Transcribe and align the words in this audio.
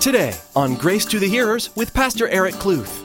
Today 0.00 0.32
on 0.54 0.76
Grace 0.76 1.04
to 1.06 1.18
the 1.18 1.26
Hearers 1.26 1.74
with 1.74 1.92
Pastor 1.92 2.28
Eric 2.28 2.54
Kluth. 2.54 3.04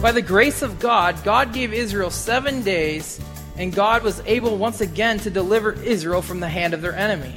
By 0.00 0.12
the 0.12 0.22
grace 0.22 0.62
of 0.62 0.78
God, 0.78 1.22
God 1.24 1.52
gave 1.52 1.72
Israel 1.72 2.10
seven 2.10 2.62
days, 2.62 3.20
and 3.56 3.74
God 3.74 4.04
was 4.04 4.22
able 4.26 4.56
once 4.56 4.80
again 4.80 5.18
to 5.18 5.30
deliver 5.30 5.72
Israel 5.72 6.22
from 6.22 6.38
the 6.38 6.48
hand 6.48 6.72
of 6.72 6.82
their 6.82 6.94
enemy. 6.94 7.34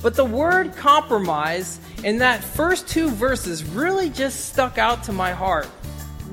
But 0.00 0.14
the 0.14 0.24
word 0.24 0.76
compromise 0.76 1.80
in 2.04 2.18
that 2.18 2.44
first 2.44 2.86
two 2.86 3.10
verses 3.10 3.64
really 3.64 4.10
just 4.10 4.46
stuck 4.46 4.78
out 4.78 5.02
to 5.04 5.12
my 5.12 5.32
heart. 5.32 5.68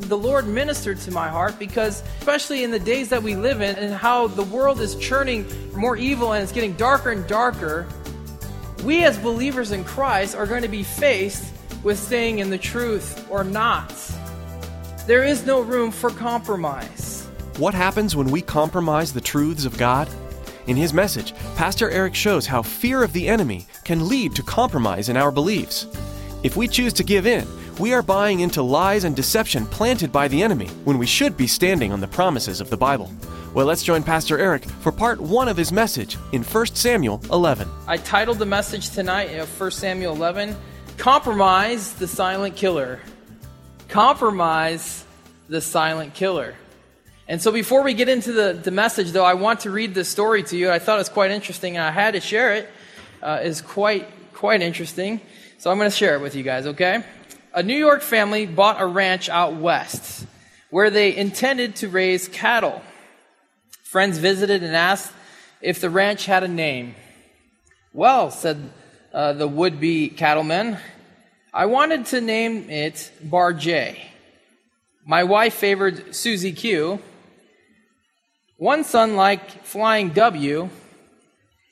The 0.08 0.18
Lord 0.18 0.48
ministered 0.48 0.98
to 1.02 1.12
my 1.12 1.28
heart 1.28 1.60
because, 1.60 2.04
especially 2.20 2.64
in 2.64 2.72
the 2.72 2.80
days 2.80 3.10
that 3.10 3.22
we 3.22 3.36
live 3.36 3.62
in 3.62 3.76
and 3.76 3.94
how 3.94 4.28
the 4.28 4.44
world 4.44 4.82
is 4.82 4.96
churning 4.96 5.46
more 5.76 5.98
evil 5.98 6.34
and 6.34 6.42
it's 6.42 6.52
getting 6.52 6.74
darker 6.74 7.12
and 7.12 7.28
darker, 7.28 7.88
we 8.84 9.04
as 9.04 9.18
believers 9.18 9.72
in 9.72 9.84
Christ 9.84 10.36
are 10.36 10.48
going 10.48 10.62
to 10.62 10.68
be 10.68 10.84
faced 10.84 11.54
with 11.84 12.00
staying 12.00 12.40
in 12.40 12.50
the 12.50 12.58
truth 12.58 13.30
or 13.30 13.44
not. 13.44 13.94
There 15.06 15.24
is 15.24 15.46
no 15.46 15.62
room 15.62 15.92
for 15.92 16.10
compromise. 16.10 17.28
What 17.58 17.74
happens 17.74 18.16
when 18.16 18.32
we 18.32 18.42
compromise 18.42 19.12
the 19.12 19.22
truths 19.22 19.66
of 19.66 19.78
God? 19.78 20.08
In 20.68 20.78
his 20.78 20.94
message, 20.94 21.34
Pastor 21.56 21.90
Eric 21.90 22.16
shows 22.16 22.46
how 22.46 22.62
fear 22.62 23.04
of 23.04 23.12
the 23.12 23.28
enemy 23.28 23.68
can 23.84 24.08
lead 24.08 24.36
to 24.36 24.44
compromise 24.44 25.10
in 25.10 25.18
our 25.18 25.32
beliefs. 25.32 25.88
If 26.44 26.56
we 26.56 26.68
choose 26.68 26.94
to 26.94 27.04
give 27.04 27.28
in, 27.28 27.48
we 27.80 27.94
are 27.94 28.02
buying 28.02 28.42
into 28.42 28.62
lies 28.62 29.06
and 29.06 29.16
deception 29.16 29.66
planted 29.68 30.12
by 30.12 30.28
the 30.28 30.44
enemy 30.44 30.68
when 30.84 30.98
we 30.98 31.06
should 31.06 31.38
be 31.38 31.48
standing 31.48 31.94
on 31.94 32.02
the 32.02 32.08
promises 32.08 32.60
of 32.60 32.70
the 32.70 32.76
Bible. 32.76 33.10
Well, 33.54 33.66
let's 33.66 33.84
join 33.84 34.04
Pastor 34.04 34.38
Eric 34.38 34.66
for 34.82 34.92
part 34.92 35.22
one 35.22 35.48
of 35.48 35.56
his 35.56 35.72
message 35.72 36.18
in 36.34 36.44
1 36.44 36.66
Samuel 36.68 37.22
11. 37.32 37.70
I 37.88 37.98
titled 37.98 38.38
the 38.38 38.46
message 38.46 38.90
tonight 38.90 39.32
of 39.40 39.60
1 39.60 39.72
Samuel 39.72 40.14
11 40.14 40.56
Compromise 40.98 41.94
the 41.94 42.08
Silent 42.08 42.58
Killer. 42.58 43.00
Compromise 43.88 45.06
the 45.48 45.62
Silent 45.62 46.14
Killer. 46.14 46.56
And 47.30 47.42
so 47.42 47.52
before 47.52 47.84
we 47.84 47.94
get 47.94 48.10
into 48.10 48.34
the, 48.34 48.60
the 48.62 48.72
message, 48.72 49.12
though, 49.12 49.24
I 49.24 49.36
want 49.36 49.62
to 49.62 49.72
read 49.72 49.94
this 49.94 50.10
story 50.10 50.44
to 50.44 50.58
you. 50.58 50.70
I 50.70 50.80
thought 50.80 50.96
it 50.96 51.00
was 51.00 51.10
quite 51.10 51.32
interesting, 51.32 51.78
and 51.78 51.86
I 51.86 51.92
had 51.92 52.16
to 52.16 52.20
share 52.20 52.56
it. 52.56 52.70
Uh, 53.22 53.40
it's 53.42 53.62
quite, 53.62 54.10
quite 54.34 54.62
interesting. 54.62 55.22
So 55.58 55.72
I'm 55.72 55.78
going 55.78 55.90
to 55.90 55.96
share 55.96 56.16
it 56.16 56.22
with 56.22 56.36
you 56.36 56.44
guys, 56.44 56.66
okay? 56.68 57.04
A 57.60 57.64
New 57.64 57.76
York 57.76 58.02
family 58.02 58.46
bought 58.46 58.80
a 58.80 58.86
ranch 58.86 59.28
out 59.28 59.56
west 59.56 60.26
where 60.70 60.90
they 60.90 61.14
intended 61.14 61.76
to 61.76 61.90
raise 61.90 62.30
cattle. 62.30 62.82
Friends 63.84 64.18
visited 64.18 64.64
and 64.64 64.74
asked 64.74 65.12
if 65.60 65.82
the 65.82 65.90
ranch 65.90 66.26
had 66.26 66.46
a 66.46 66.48
name. 66.48 66.96
Well, 67.92 68.32
said 68.32 68.72
uh, 69.14 69.34
the 69.34 69.46
would 69.46 69.78
be 69.82 70.08
cattleman, 70.08 70.78
I 71.54 71.66
wanted 71.66 72.06
to 72.06 72.22
name 72.22 72.70
it 72.70 73.12
Bar 73.22 73.52
J. 73.52 74.10
My 75.06 75.26
wife 75.26 75.56
favored 75.56 76.16
Susie 76.16 76.54
Q. 76.54 77.02
One 78.56 78.86
son 78.86 79.18
liked 79.18 79.66
Flying 79.68 80.12
W, 80.12 80.70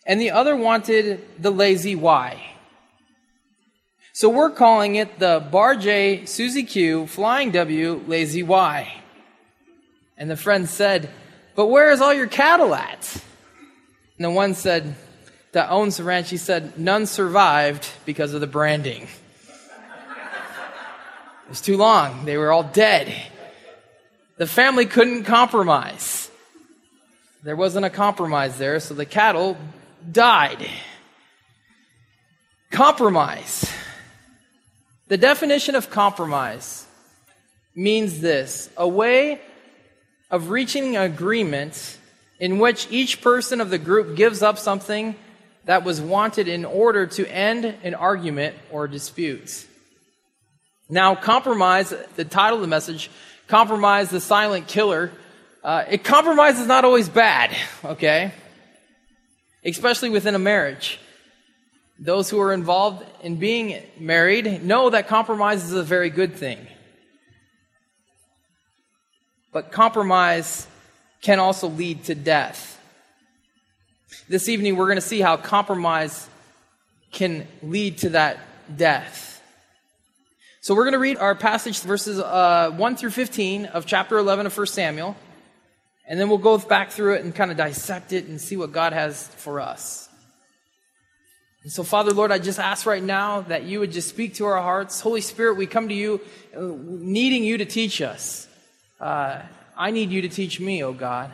and 0.06 0.20
the 0.20 0.32
other 0.32 0.54
wanted 0.54 1.24
the 1.42 1.52
Lazy 1.52 1.96
Y. 1.96 2.57
So 4.18 4.30
we're 4.30 4.50
calling 4.50 4.96
it 4.96 5.20
the 5.20 5.48
Bar 5.52 5.76
J, 5.76 6.26
Susie 6.26 6.64
Q, 6.64 7.06
Flying 7.06 7.52
W, 7.52 8.04
Lazy 8.08 8.42
Y. 8.42 8.92
And 10.18 10.28
the 10.28 10.36
friend 10.36 10.68
said, 10.68 11.12
But 11.54 11.68
where 11.68 11.92
is 11.92 12.02
all 12.02 12.16
your 12.16 12.26
cattle 12.26 12.74
at? 12.74 13.24
And 14.18 14.26
the 14.26 14.32
one 14.32 14.56
said, 14.56 14.96
that 15.52 15.70
owns 15.70 15.98
the 15.98 16.04
ranch, 16.04 16.32
he 16.32 16.38
said, 16.38 16.80
None 16.80 17.06
survived 17.06 17.88
because 18.08 18.34
of 18.34 18.42
the 18.42 18.48
branding. 18.48 19.04
It 19.04 19.10
was 21.48 21.62
too 21.62 21.78
long. 21.78 22.26
They 22.26 22.38
were 22.38 22.52
all 22.52 22.64
dead. 22.64 23.14
The 24.38 24.48
family 24.48 24.88
couldn't 24.88 25.26
compromise. 25.26 26.32
There 27.44 27.56
wasn't 27.56 27.86
a 27.86 27.92
compromise 27.92 28.58
there, 28.58 28.80
so 28.80 28.96
the 28.96 29.06
cattle 29.06 29.58
died. 30.12 30.68
Compromise. 32.72 33.72
The 35.08 35.18
definition 35.18 35.76
of 35.76 35.90
compromise 35.90 36.86
means 37.76 38.20
this 38.20 38.70
a 38.76 38.88
way 38.88 39.40
of 40.30 40.50
reaching 40.50 40.98
an 40.98 41.04
agreement 41.04 41.98
in 42.40 42.60
which 42.60 42.88
each 42.92 43.22
person 43.22 43.62
of 43.62 43.70
the 43.70 43.78
group 43.78 44.18
gives 44.18 44.44
up 44.44 44.58
something 44.58 45.16
that 45.66 45.84
was 45.84 46.02
wanted 46.02 46.48
in 46.48 46.66
order 46.66 47.08
to 47.08 47.26
end 47.32 47.66
an 47.84 47.94
argument 47.94 48.56
or 48.72 48.88
dispute. 48.88 49.66
Now, 50.90 51.16
compromise, 51.16 51.94
the 52.16 52.26
title 52.26 52.58
of 52.58 52.62
the 52.62 52.68
message, 52.68 53.10
Compromise 53.48 54.10
the 54.10 54.20
Silent 54.20 54.68
Killer, 54.68 55.12
uh, 55.64 55.86
it, 55.90 56.04
compromise 56.04 56.60
is 56.60 56.68
not 56.68 56.84
always 56.84 57.08
bad, 57.08 57.56
okay? 57.84 58.34
Especially 59.64 60.10
within 60.10 60.36
a 60.36 60.40
marriage. 60.40 61.00
Those 62.00 62.30
who 62.30 62.40
are 62.40 62.54
involved 62.54 63.06
in 63.22 63.38
being 63.38 63.82
married 64.00 64.64
know 64.64 64.92
that 64.92 65.08
compromise 65.08 65.64
is 65.64 65.74
a 65.74 65.84
very 65.84 66.10
good 66.10 66.36
thing. 66.36 66.68
But 69.52 69.72
compromise 69.72 70.68
can 71.22 71.40
also 71.40 71.68
lead 71.68 72.04
to 72.06 72.16
death. 72.16 72.80
This 74.30 74.48
evening, 74.48 74.76
we're 74.76 74.86
going 74.86 74.98
to 74.98 75.02
see 75.02 75.22
how 75.22 75.38
compromise 75.38 76.30
can 77.12 77.48
lead 77.64 78.00
to 78.00 78.10
that 78.10 78.38
death. 78.76 79.42
So, 80.62 80.76
we're 80.76 80.84
going 80.84 80.94
to 80.94 81.00
read 81.00 81.18
our 81.18 81.34
passage, 81.34 81.80
verses 81.82 82.20
uh, 82.20 82.72
1 82.72 82.96
through 82.98 83.12
15 83.12 83.66
of 83.66 83.86
chapter 83.86 84.18
11 84.18 84.46
of 84.46 84.56
1 84.56 84.68
Samuel. 84.68 85.16
And 86.08 86.20
then 86.20 86.30
we'll 86.30 86.38
go 86.38 86.58
back 86.58 86.92
through 86.92 87.16
it 87.16 87.24
and 87.24 87.34
kind 87.34 87.52
of 87.52 87.58
dissect 87.58 88.14
it 88.14 88.26
and 88.26 88.40
see 88.40 88.56
what 88.56 88.72
God 88.72 88.94
has 88.94 89.28
for 89.28 89.60
us. 89.60 90.08
And 91.68 91.74
so, 91.74 91.84
Father, 91.84 92.14
Lord, 92.14 92.32
I 92.32 92.40
just 92.40 92.60
ask 92.60 92.86
right 92.86 93.04
now 93.04 93.42
that 93.42 93.64
you 93.64 93.82
would 93.82 93.92
just 93.92 94.08
speak 94.08 94.36
to 94.36 94.46
our 94.46 94.62
hearts. 94.62 95.02
Holy 95.02 95.20
Spirit, 95.20 95.58
we 95.58 95.68
come 95.68 95.90
to 95.90 95.94
you 95.94 96.22
uh, 96.56 96.62
needing 96.62 97.44
you 97.44 97.58
to 97.58 97.66
teach 97.66 98.02
us. 98.02 98.48
Uh, 99.02 99.42
I 99.76 99.92
need 99.92 100.10
you 100.10 100.22
to 100.22 100.30
teach 100.30 100.62
me, 100.62 100.82
oh 100.82 100.94
God. 100.94 101.30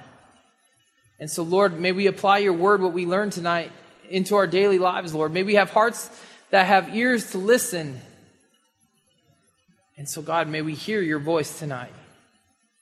And 1.20 1.30
so, 1.30 1.44
Lord, 1.44 1.80
may 1.80 1.92
we 1.92 2.08
apply 2.08 2.40
your 2.40 2.54
word, 2.54 2.82
what 2.82 2.94
we 2.94 3.06
learned 3.06 3.34
tonight, 3.34 3.72
into 4.10 4.36
our 4.36 4.48
daily 4.48 4.80
lives, 4.80 5.14
Lord. 5.14 5.32
May 5.32 5.44
we 5.44 5.54
have 5.54 5.70
hearts 5.70 6.10
that 6.50 6.66
have 6.66 6.96
ears 6.96 7.30
to 7.34 7.38
listen. 7.38 8.02
And 9.98 10.10
so, 10.10 10.24
God, 10.24 10.48
may 10.48 10.64
we 10.64 10.74
hear 10.74 11.04
your 11.04 11.20
voice 11.20 11.60
tonight. 11.60 11.94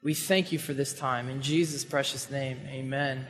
We 0.02 0.14
thank 0.14 0.54
you 0.54 0.58
for 0.58 0.72
this 0.72 0.94
time. 0.94 1.28
In 1.28 1.42
Jesus' 1.42 1.84
precious 1.84 2.32
name, 2.32 2.60
amen. 2.70 3.28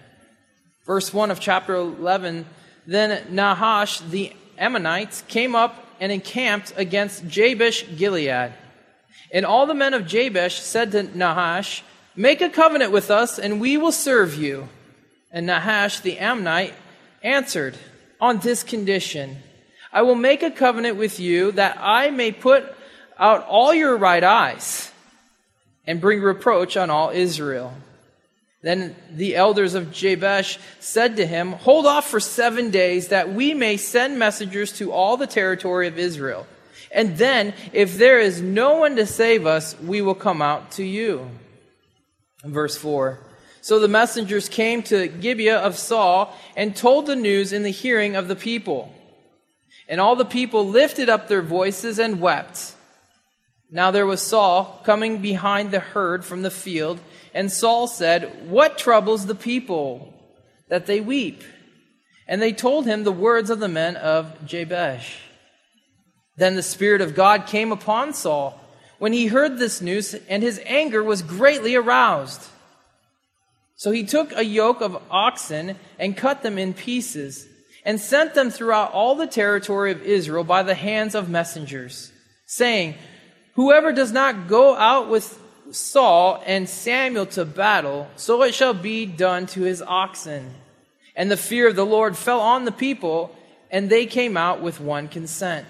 Verse 0.86 1.12
1 1.12 1.32
of 1.32 1.40
chapter 1.40 1.74
11 1.74 2.46
Then 2.86 3.34
Nahash 3.34 4.00
the 4.00 4.34
Ammonite 4.58 5.24
came 5.28 5.56
up 5.56 5.86
and 6.00 6.12
encamped 6.12 6.74
against 6.76 7.28
Jabesh 7.28 7.98
Gilead. 7.98 8.54
And 9.32 9.46
all 9.46 9.66
the 9.66 9.74
men 9.74 9.94
of 9.94 10.06
Jabesh 10.06 10.60
said 10.60 10.92
to 10.92 11.04
Nahash, 11.04 11.84
Make 12.16 12.42
a 12.42 12.50
covenant 12.50 12.92
with 12.92 13.10
us, 13.10 13.40
and 13.40 13.62
we 13.62 13.78
will 13.78 13.92
serve 13.92 14.36
you. 14.36 14.68
And 15.32 15.48
Nahash 15.48 16.02
the 16.02 16.18
Ammonite 16.18 16.74
answered, 17.24 17.78
On 18.20 18.40
this 18.40 18.64
condition, 18.64 19.38
I 19.94 20.02
will 20.02 20.16
make 20.16 20.44
a 20.44 20.52
covenant 20.52 20.98
with 20.98 21.20
you 21.20 21.52
that 21.54 21.78
I 21.80 22.10
may 22.10 22.32
put 22.32 22.66
out 23.18 23.46
all 23.48 23.74
your 23.74 23.96
right 23.96 24.24
eyes 24.24 24.92
and 25.86 26.02
bring 26.02 26.22
reproach 26.22 26.76
on 26.76 26.90
all 26.90 27.10
Israel. 27.12 27.74
Then 28.62 28.96
the 29.12 29.36
elders 29.36 29.74
of 29.74 29.92
Jabesh 29.92 30.60
said 30.80 31.18
to 31.18 31.26
him, 31.26 31.54
Hold 31.54 31.88
off 31.88 32.10
for 32.10 32.20
seven 32.20 32.70
days, 32.70 33.08
that 33.08 33.34
we 33.34 33.54
may 33.54 33.78
send 33.78 34.20
messengers 34.20 34.72
to 34.74 34.92
all 34.92 35.18
the 35.18 35.28
territory 35.28 35.88
of 35.88 35.98
Israel. 35.98 36.46
And 36.92 37.18
then, 37.18 37.54
if 37.74 37.98
there 37.98 38.20
is 38.20 38.42
no 38.42 38.78
one 38.78 38.98
to 38.98 39.06
save 39.06 39.48
us, 39.48 39.80
we 39.80 40.02
will 40.02 40.16
come 40.16 40.42
out 40.42 40.72
to 40.72 40.84
you. 40.84 41.30
Verse 42.44 42.78
4 42.78 43.20
So 43.62 43.80
the 43.80 43.88
messengers 43.88 44.50
came 44.50 44.84
to 44.84 45.08
Gibeah 45.08 45.60
of 45.60 45.78
Saul 45.78 46.36
and 46.56 46.76
told 46.76 47.06
the 47.06 47.16
news 47.16 47.54
in 47.54 47.64
the 47.64 47.72
hearing 47.72 48.16
of 48.16 48.28
the 48.28 48.36
people. 48.36 48.94
And 49.88 50.00
all 50.00 50.16
the 50.16 50.26
people 50.26 50.68
lifted 50.68 51.10
up 51.10 51.28
their 51.28 51.42
voices 51.42 51.98
and 51.98 52.22
wept. 52.22 52.76
Now 53.70 53.92
there 53.92 54.06
was 54.06 54.22
Saul 54.22 54.82
coming 54.84 55.20
behind 55.20 55.72
the 55.72 55.80
herd 55.80 56.26
from 56.26 56.42
the 56.42 56.52
field, 56.52 57.00
and 57.34 57.52
Saul 57.52 57.88
said, 57.88 58.50
What 58.50 58.78
troubles 58.78 59.26
the 59.26 59.36
people 59.36 60.14
that 60.70 60.86
they 60.86 61.02
weep? 61.02 61.44
And 62.28 62.42
they 62.42 62.54
told 62.54 62.86
him 62.86 63.04
the 63.04 63.12
words 63.12 63.50
of 63.50 63.60
the 63.60 63.68
men 63.68 63.96
of 63.98 64.46
Jabesh. 64.46 65.20
Then 66.38 66.56
the 66.56 66.64
Spirit 66.64 67.02
of 67.02 67.16
God 67.16 67.46
came 67.48 67.72
upon 67.72 68.14
Saul 68.14 68.60
when 69.00 69.14
he 69.14 69.28
heard 69.28 69.58
this 69.58 69.82
news, 69.82 70.14
and 70.30 70.44
his 70.44 70.62
anger 70.66 71.04
was 71.04 71.22
greatly 71.24 71.76
aroused. 71.76 72.42
So 73.76 73.90
he 73.90 74.04
took 74.04 74.32
a 74.34 74.46
yoke 74.46 74.82
of 74.82 75.02
oxen 75.10 75.76
and 75.98 76.16
cut 76.16 76.44
them 76.44 76.60
in 76.60 76.74
pieces 76.76 77.48
and 77.84 78.00
sent 78.00 78.36
them 78.36 78.52
throughout 78.52 78.92
all 78.92 79.16
the 79.16 79.26
territory 79.26 79.92
of 79.92 80.04
Israel 80.04 80.44
by 80.44 80.62
the 80.62 80.76
hands 80.76 81.16
of 81.16 81.30
messengers, 81.30 82.12
saying, 82.46 82.96
Whoever 83.56 83.92
does 83.92 84.12
not 84.12 84.48
go 84.48 84.76
out 84.76 85.10
with 85.10 85.40
Saul 85.72 86.42
and 86.46 86.68
Samuel 86.68 87.26
to 87.28 87.46
battle, 87.46 88.10
so 88.16 88.42
it 88.44 88.54
shall 88.54 88.74
be 88.74 89.06
done 89.06 89.46
to 89.48 89.62
his 89.62 89.82
oxen. 89.82 90.54
And 91.16 91.30
the 91.30 91.38
fear 91.38 91.68
of 91.68 91.76
the 91.76 91.86
Lord 91.86 92.18
fell 92.18 92.40
on 92.40 92.66
the 92.66 92.72
people, 92.72 93.36
and 93.70 93.90
they 93.90 94.06
came 94.06 94.38
out 94.38 94.62
with 94.62 94.80
one 94.80 95.08
consent. 95.08 95.66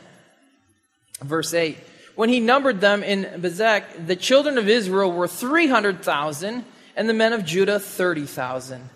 Verse 1.22 1.54
8 1.54 1.78
When 2.16 2.30
he 2.30 2.40
numbered 2.40 2.82
them 2.82 3.04
in 3.04 3.26
Bezek, 3.42 4.08
the 4.08 4.16
children 4.16 4.58
of 4.58 4.68
Israel 4.68 5.12
were 5.12 5.28
300,000, 5.28 6.66
and 6.96 7.10
the 7.10 7.14
men 7.14 7.34
of 7.34 7.46
Judah 7.46 7.80
30,000. 7.80 8.90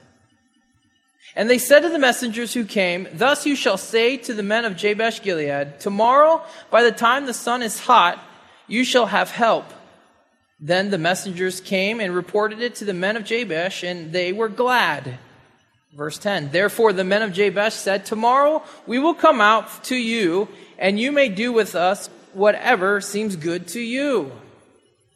And 1.35 1.49
they 1.49 1.57
said 1.57 1.81
to 1.81 1.89
the 1.89 1.99
messengers 1.99 2.53
who 2.53 2.63
came, 2.63 3.07
Thus 3.13 3.45
you 3.45 3.55
shall 3.55 3.77
say 3.77 4.15
to 4.17 4.33
the 4.33 4.43
men 4.43 4.63
of 4.63 4.77
Jabesh 4.77 5.21
Gilead, 5.21 5.79
Tomorrow, 5.79 6.41
by 6.71 6.83
the 6.83 6.91
time 6.91 7.25
the 7.25 7.33
sun 7.33 7.61
is 7.61 7.79
hot, 7.79 8.19
you 8.67 8.83
shall 8.85 9.07
have 9.07 9.31
help. 9.31 9.65
Then 10.59 10.89
the 10.89 10.97
messengers 10.97 11.59
came 11.59 11.99
and 11.99 12.15
reported 12.15 12.61
it 12.61 12.75
to 12.75 12.85
the 12.85 12.93
men 12.93 13.17
of 13.17 13.23
Jabesh, 13.23 13.83
and 13.83 14.11
they 14.11 14.31
were 14.31 14.49
glad. 14.49 15.19
Verse 15.93 16.17
10 16.17 16.51
Therefore 16.51 16.93
the 16.93 17.03
men 17.03 17.21
of 17.21 17.33
Jabesh 17.33 17.73
said, 17.73 18.05
Tomorrow 18.05 18.63
we 18.85 18.99
will 18.99 19.13
come 19.13 19.41
out 19.41 19.83
to 19.85 19.95
you, 19.95 20.47
and 20.77 20.99
you 20.99 21.11
may 21.11 21.29
do 21.29 21.51
with 21.51 21.75
us 21.75 22.09
whatever 22.33 23.01
seems 23.01 23.35
good 23.35 23.67
to 23.69 23.79
you. 23.79 24.31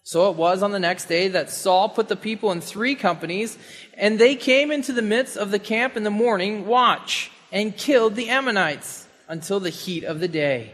So 0.03 0.31
it 0.31 0.37
was 0.37 0.63
on 0.63 0.71
the 0.71 0.79
next 0.79 1.05
day 1.05 1.27
that 1.27 1.51
Saul 1.51 1.89
put 1.89 2.07
the 2.07 2.15
people 2.15 2.51
in 2.51 2.61
three 2.61 2.95
companies, 2.95 3.57
and 3.93 4.17
they 4.17 4.35
came 4.35 4.71
into 4.71 4.91
the 4.91 5.01
midst 5.01 5.37
of 5.37 5.51
the 5.51 5.59
camp 5.59 5.95
in 5.95 6.03
the 6.03 6.09
morning 6.09 6.65
watch 6.65 7.29
and 7.51 7.77
killed 7.77 8.15
the 8.15 8.29
Ammonites 8.29 9.07
until 9.27 9.59
the 9.59 9.69
heat 9.69 10.03
of 10.03 10.19
the 10.19 10.27
day. 10.27 10.73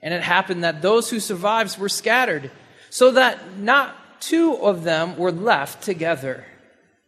And 0.00 0.14
it 0.14 0.22
happened 0.22 0.64
that 0.64 0.80
those 0.80 1.10
who 1.10 1.20
survived 1.20 1.76
were 1.78 1.90
scattered, 1.90 2.50
so 2.90 3.12
that 3.12 3.56
not 3.56 3.96
two 4.20 4.54
of 4.54 4.84
them 4.84 5.16
were 5.16 5.32
left 5.32 5.82
together. 5.82 6.44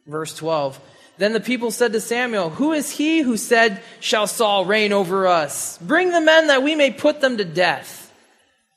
Verse 0.07 0.35
12. 0.35 0.81
Then 1.19 1.35
the 1.35 1.41
people 1.41 1.71
said 1.71 1.93
to 1.93 2.01
Samuel, 2.01 2.51
Who 2.51 2.73
is 2.73 2.91
he 2.91 3.21
who 3.21 3.37
said, 3.37 3.83
Shall 4.01 4.27
Saul 4.27 4.65
reign 4.65 4.93
over 4.93 5.27
us? 5.27 5.79
Bring 5.79 6.11
the 6.11 6.21
men 6.21 6.47
that 6.47 6.63
we 6.63 6.75
may 6.75 6.91
put 6.91 7.21
them 7.21 7.37
to 7.37 7.45
death. 7.45 8.13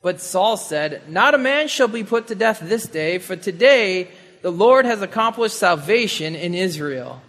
But 0.02 0.20
Saul 0.20 0.56
said, 0.56 1.08
Not 1.08 1.34
a 1.34 1.38
man 1.38 1.68
shall 1.68 1.88
be 1.88 2.04
put 2.04 2.28
to 2.28 2.34
death 2.34 2.60
this 2.60 2.86
day, 2.86 3.18
for 3.18 3.34
today 3.34 4.10
the 4.42 4.52
Lord 4.52 4.84
has 4.84 5.02
accomplished 5.02 5.58
salvation 5.58 6.36
in 6.36 6.54
Israel. 6.54 7.22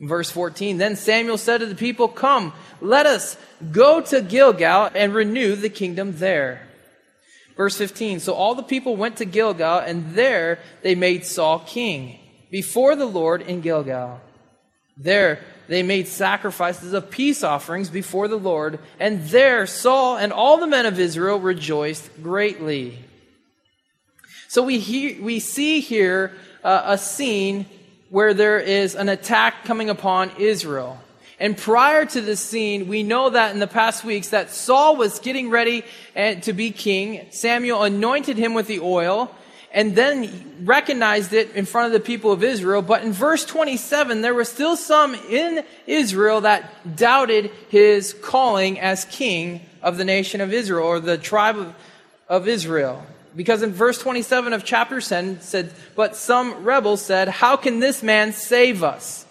Verse 0.00 0.30
14 0.30 0.78
Then 0.78 0.96
Samuel 0.96 1.38
said 1.38 1.58
to 1.58 1.66
the 1.66 1.74
people, 1.74 2.06
Come, 2.08 2.52
let 2.80 3.06
us 3.06 3.36
go 3.72 4.00
to 4.02 4.20
Gilgal 4.20 4.90
and 4.94 5.14
renew 5.14 5.56
the 5.56 5.70
kingdom 5.70 6.18
there. 6.18 6.68
Verse 7.56 7.76
15 7.76 8.20
So 8.20 8.34
all 8.34 8.54
the 8.54 8.62
people 8.62 8.96
went 8.96 9.16
to 9.18 9.24
Gilgal, 9.24 9.78
and 9.78 10.14
there 10.14 10.58
they 10.82 10.94
made 10.94 11.24
Saul 11.24 11.60
king 11.60 12.18
before 12.50 12.96
the 12.96 13.06
Lord 13.06 13.42
in 13.42 13.60
Gilgal. 13.60 14.20
There 14.96 15.40
they 15.66 15.82
made 15.82 16.08
sacrifices 16.08 16.92
of 16.92 17.10
peace 17.10 17.42
offerings 17.42 17.90
before 17.90 18.28
the 18.28 18.36
Lord, 18.36 18.78
and 19.00 19.24
there 19.28 19.66
Saul 19.66 20.16
and 20.16 20.32
all 20.32 20.58
the 20.58 20.66
men 20.66 20.86
of 20.86 20.98
Israel 21.00 21.38
rejoiced 21.38 22.22
greatly. 22.22 22.98
So 24.48 24.62
we, 24.62 25.18
we 25.20 25.40
see 25.40 25.80
here 25.80 26.32
uh, 26.62 26.82
a 26.84 26.98
scene 26.98 27.66
where 28.10 28.34
there 28.34 28.60
is 28.60 28.94
an 28.94 29.08
attack 29.08 29.64
coming 29.64 29.90
upon 29.90 30.30
Israel. 30.38 31.00
And 31.44 31.58
prior 31.58 32.06
to 32.06 32.22
this 32.22 32.40
scene, 32.40 32.88
we 32.88 33.02
know 33.02 33.28
that 33.28 33.52
in 33.52 33.58
the 33.58 33.66
past 33.66 34.02
weeks 34.02 34.28
that 34.28 34.50
Saul 34.50 34.96
was 34.96 35.18
getting 35.18 35.50
ready 35.50 35.84
uh, 36.16 36.36
to 36.36 36.54
be 36.54 36.70
king. 36.70 37.26
Samuel 37.32 37.82
anointed 37.82 38.38
him 38.38 38.54
with 38.54 38.66
the 38.66 38.80
oil 38.80 39.30
and 39.70 39.94
then 39.94 40.64
recognized 40.64 41.34
it 41.34 41.54
in 41.54 41.66
front 41.66 41.88
of 41.88 41.92
the 41.92 42.00
people 42.00 42.32
of 42.32 42.42
Israel. 42.42 42.80
But 42.80 43.04
in 43.04 43.12
verse 43.12 43.44
27, 43.44 44.22
there 44.22 44.32
were 44.32 44.46
still 44.46 44.74
some 44.74 45.14
in 45.14 45.62
Israel 45.86 46.40
that 46.40 46.96
doubted 46.96 47.50
his 47.68 48.14
calling 48.22 48.80
as 48.80 49.04
king 49.04 49.60
of 49.82 49.98
the 49.98 50.04
nation 50.06 50.40
of 50.40 50.50
Israel 50.50 50.86
or 50.86 50.98
the 50.98 51.18
tribe 51.18 51.58
of, 51.58 51.74
of 52.26 52.48
Israel. 52.48 53.04
Because 53.36 53.60
in 53.60 53.74
verse 53.74 53.98
27 53.98 54.54
of 54.54 54.64
chapter 54.64 54.98
10 54.98 55.42
said, 55.42 55.74
But 55.94 56.16
some 56.16 56.64
rebels 56.64 57.02
said, 57.02 57.28
How 57.28 57.56
can 57.56 57.80
this 57.80 58.02
man 58.02 58.32
save 58.32 58.82
us? 58.82 59.26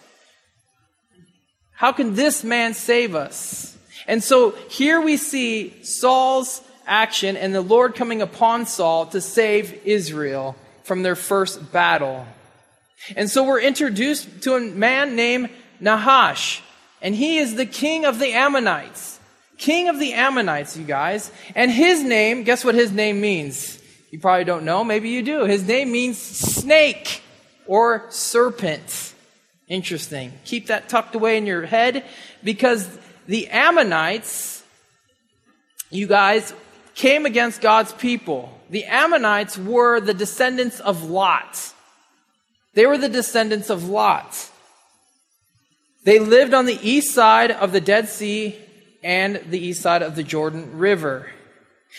How 1.74 1.92
can 1.92 2.16
this 2.16 2.44
man 2.44 2.74
save 2.74 3.16
us? 3.16 3.78
And 4.08 4.24
so 4.24 4.52
here 4.70 5.02
we 5.02 5.18
see 5.18 5.84
Saul's 5.84 6.62
action 6.86 7.38
and 7.38 7.54
the 7.54 7.62
Lord 7.62 7.96
coming 7.96 8.22
upon 8.22 8.66
Saul 8.66 9.06
to 9.08 9.22
save 9.22 9.82
Israel 9.86 10.56
from 10.84 11.04
their 11.04 11.16
first 11.16 11.72
battle. 11.72 12.26
And 13.16 13.30
so 13.30 13.44
we're 13.44 13.62
introduced 13.62 14.44
to 14.44 14.56
a 14.56 14.62
man 14.62 15.16
named 15.16 15.50
Nahash, 15.80 16.62
and 17.02 17.14
he 17.14 17.38
is 17.38 17.56
the 17.56 17.66
king 17.66 18.06
of 18.06 18.20
the 18.20 18.34
Ammonites. 18.34 19.20
King 19.58 19.88
of 19.90 20.00
the 20.00 20.14
Ammonites, 20.14 20.78
you 20.78 20.84
guys. 20.84 21.32
And 21.56 21.72
his 21.72 22.04
name, 22.04 22.44
guess 22.44 22.66
what 22.66 22.76
his 22.76 22.92
name 22.92 23.22
means? 23.22 23.82
You 24.12 24.20
probably 24.20 24.46
don't 24.46 24.66
know. 24.66 24.84
Maybe 24.84 25.10
you 25.10 25.24
do. 25.24 25.46
His 25.46 25.66
name 25.68 25.92
means 25.92 26.18
snake 26.18 27.22
or 27.66 28.06
serpent. 28.10 29.13
Interesting. 29.74 30.32
Keep 30.46 30.68
that 30.68 30.88
tucked 30.88 31.16
away 31.16 31.36
in 31.36 31.48
your 31.48 31.66
head 31.66 32.06
because 32.44 32.88
the 33.26 33.48
Ammonites, 33.48 34.62
you 35.90 36.06
guys, 36.06 36.54
came 36.94 37.26
against 37.26 37.60
God's 37.60 37.92
people. 37.92 38.56
The 38.70 38.86
Ammonites 38.86 39.58
were 39.58 40.00
the 40.00 40.14
descendants 40.14 40.80
of 40.80 41.10
Lot. 41.10 41.74
They 42.76 42.86
were 42.86 43.00
the 43.00 43.10
descendants 43.10 43.72
of 43.72 43.90
Lot. 43.90 44.52
They 46.04 46.20
lived 46.20 46.54
on 46.54 46.68
the 46.68 46.78
east 46.88 47.12
side 47.12 47.50
of 47.50 47.72
the 47.72 47.82
Dead 47.82 48.10
Sea 48.10 48.56
and 49.04 49.42
the 49.50 49.58
east 49.58 49.82
side 49.82 50.04
of 50.04 50.16
the 50.16 50.24
Jordan 50.24 50.78
River. 50.78 51.32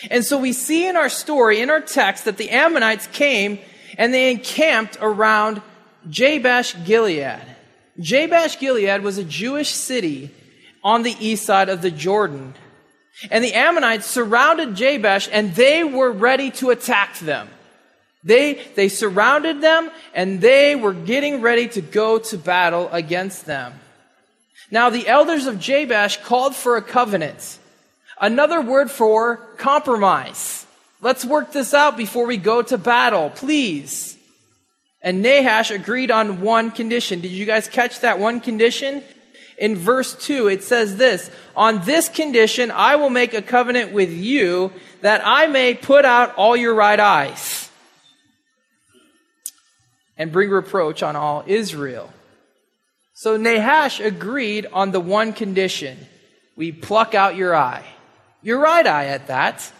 And 0.09 0.23
so 0.23 0.37
we 0.37 0.53
see 0.53 0.87
in 0.87 0.95
our 0.95 1.09
story, 1.09 1.59
in 1.59 1.69
our 1.69 1.81
text, 1.81 2.23
that 2.23 2.37
the 2.37 2.51
Ammonites 2.51 3.07
came 3.07 3.59
and 3.97 4.13
they 4.13 4.31
encamped 4.31 4.97
around 5.01 5.61
Jabesh 6.09 6.85
Gilead. 6.85 7.54
Jabesh 7.99 8.59
Gilead 8.59 9.01
was 9.01 9.17
a 9.17 9.23
Jewish 9.23 9.69
city 9.69 10.31
on 10.83 11.03
the 11.03 11.15
east 11.19 11.45
side 11.45 11.69
of 11.69 11.81
the 11.81 11.91
Jordan. 11.91 12.53
And 13.31 13.43
the 13.43 13.53
Ammonites 13.53 14.05
surrounded 14.05 14.75
Jabesh 14.75 15.29
and 15.31 15.55
they 15.55 15.83
were 15.83 16.11
ready 16.11 16.51
to 16.51 16.71
attack 16.71 17.17
them. 17.19 17.49
They, 18.23 18.55
they 18.75 18.89
surrounded 18.89 19.61
them 19.61 19.89
and 20.13 20.41
they 20.41 20.75
were 20.75 20.93
getting 20.93 21.41
ready 21.41 21.67
to 21.69 21.81
go 21.81 22.19
to 22.19 22.37
battle 22.37 22.89
against 22.91 23.45
them. 23.45 23.73
Now 24.71 24.89
the 24.89 25.07
elders 25.07 25.47
of 25.47 25.59
Jabesh 25.59 26.21
called 26.23 26.55
for 26.55 26.75
a 26.75 26.81
covenant. 26.81 27.59
Another 28.19 28.61
word 28.61 28.91
for 28.91 29.37
compromise. 29.57 30.65
Let's 31.01 31.23
work 31.23 31.51
this 31.51 31.73
out 31.73 31.97
before 31.97 32.25
we 32.25 32.37
go 32.37 32.61
to 32.63 32.77
battle, 32.77 33.29
please. 33.29 34.17
And 35.05 35.21
Nahash 35.21 35.71
agreed 35.71 36.11
on 36.11 36.41
one 36.41 36.69
condition. 36.71 37.21
Did 37.21 37.31
you 37.31 37.45
guys 37.45 37.69
catch 37.69 38.01
that 38.01 38.19
one 38.19 38.41
condition? 38.41 39.01
in 39.57 39.75
verse 39.75 40.15
2, 40.15 40.47
it 40.47 40.63
says 40.63 40.97
this 40.97 41.29
On 41.55 41.83
this 41.85 42.09
condition, 42.09 42.71
I 42.71 42.95
will 42.95 43.09
make 43.09 43.33
a 43.33 43.41
covenant 43.41 43.91
with 43.91 44.11
you 44.11 44.71
that 45.01 45.21
I 45.25 45.47
may 45.47 45.73
put 45.73 46.05
out 46.05 46.35
all 46.35 46.55
your 46.55 46.73
right 46.73 46.99
eyes 46.99 47.69
and 50.17 50.31
bring 50.31 50.49
reproach 50.49 51.03
on 51.03 51.15
all 51.15 51.43
Israel. 51.47 52.11
So 53.13 53.37
Nahash 53.37 53.99
agreed 53.99 54.65
on 54.73 54.91
the 54.91 54.99
one 54.99 55.33
condition 55.33 55.97
we 56.57 56.71
pluck 56.71 57.15
out 57.15 57.35
your 57.35 57.55
eye, 57.55 57.85
your 58.41 58.59
right 58.59 58.85
eye 58.85 59.07
at 59.07 59.27
that. 59.27 59.71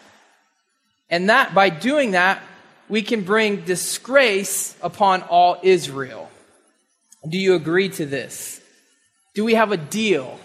And 1.09 1.29
that, 1.29 1.53
by 1.53 1.69
doing 1.69 2.11
that, 2.11 2.41
we 2.89 3.01
can 3.01 3.21
bring 3.21 3.61
disgrace 3.61 4.75
upon 4.81 5.23
all 5.23 5.57
Israel. 5.63 6.29
Do 7.27 7.37
you 7.37 7.55
agree 7.55 7.89
to 7.89 8.05
this? 8.05 8.61
Do 9.33 9.43
we 9.43 9.55
have 9.55 9.71
a 9.71 9.77
deal? 9.77 10.39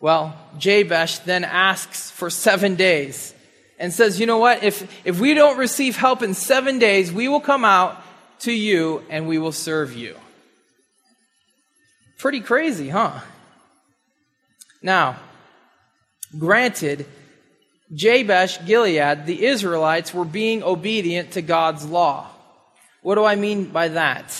Well, 0.00 0.36
Jabesh 0.58 1.24
then 1.24 1.44
asks 1.44 2.10
for 2.10 2.30
seven 2.30 2.74
days 2.74 3.34
and 3.78 3.92
says, 3.92 4.18
You 4.18 4.26
know 4.26 4.38
what? 4.38 4.62
If, 4.62 5.06
if 5.06 5.20
we 5.20 5.34
don't 5.34 5.58
receive 5.58 5.96
help 5.96 6.22
in 6.22 6.34
seven 6.34 6.78
days, 6.78 7.12
we 7.12 7.28
will 7.28 7.40
come 7.40 7.64
out 7.64 8.02
to 8.40 8.52
you 8.52 9.02
and 9.10 9.28
we 9.28 9.38
will 9.38 9.52
serve 9.52 9.94
you. 9.94 10.16
Pretty 12.18 12.40
crazy, 12.40 12.88
huh? 12.88 13.20
Now, 14.82 15.16
granted, 16.38 17.06
Jabesh 17.94 18.64
Gilead, 18.66 19.26
the 19.26 19.44
Israelites 19.44 20.12
were 20.12 20.24
being 20.24 20.62
obedient 20.62 21.32
to 21.32 21.42
God's 21.42 21.84
law. 21.84 22.28
What 23.02 23.14
do 23.16 23.24
I 23.24 23.36
mean 23.36 23.66
by 23.66 23.88
that? 23.88 24.34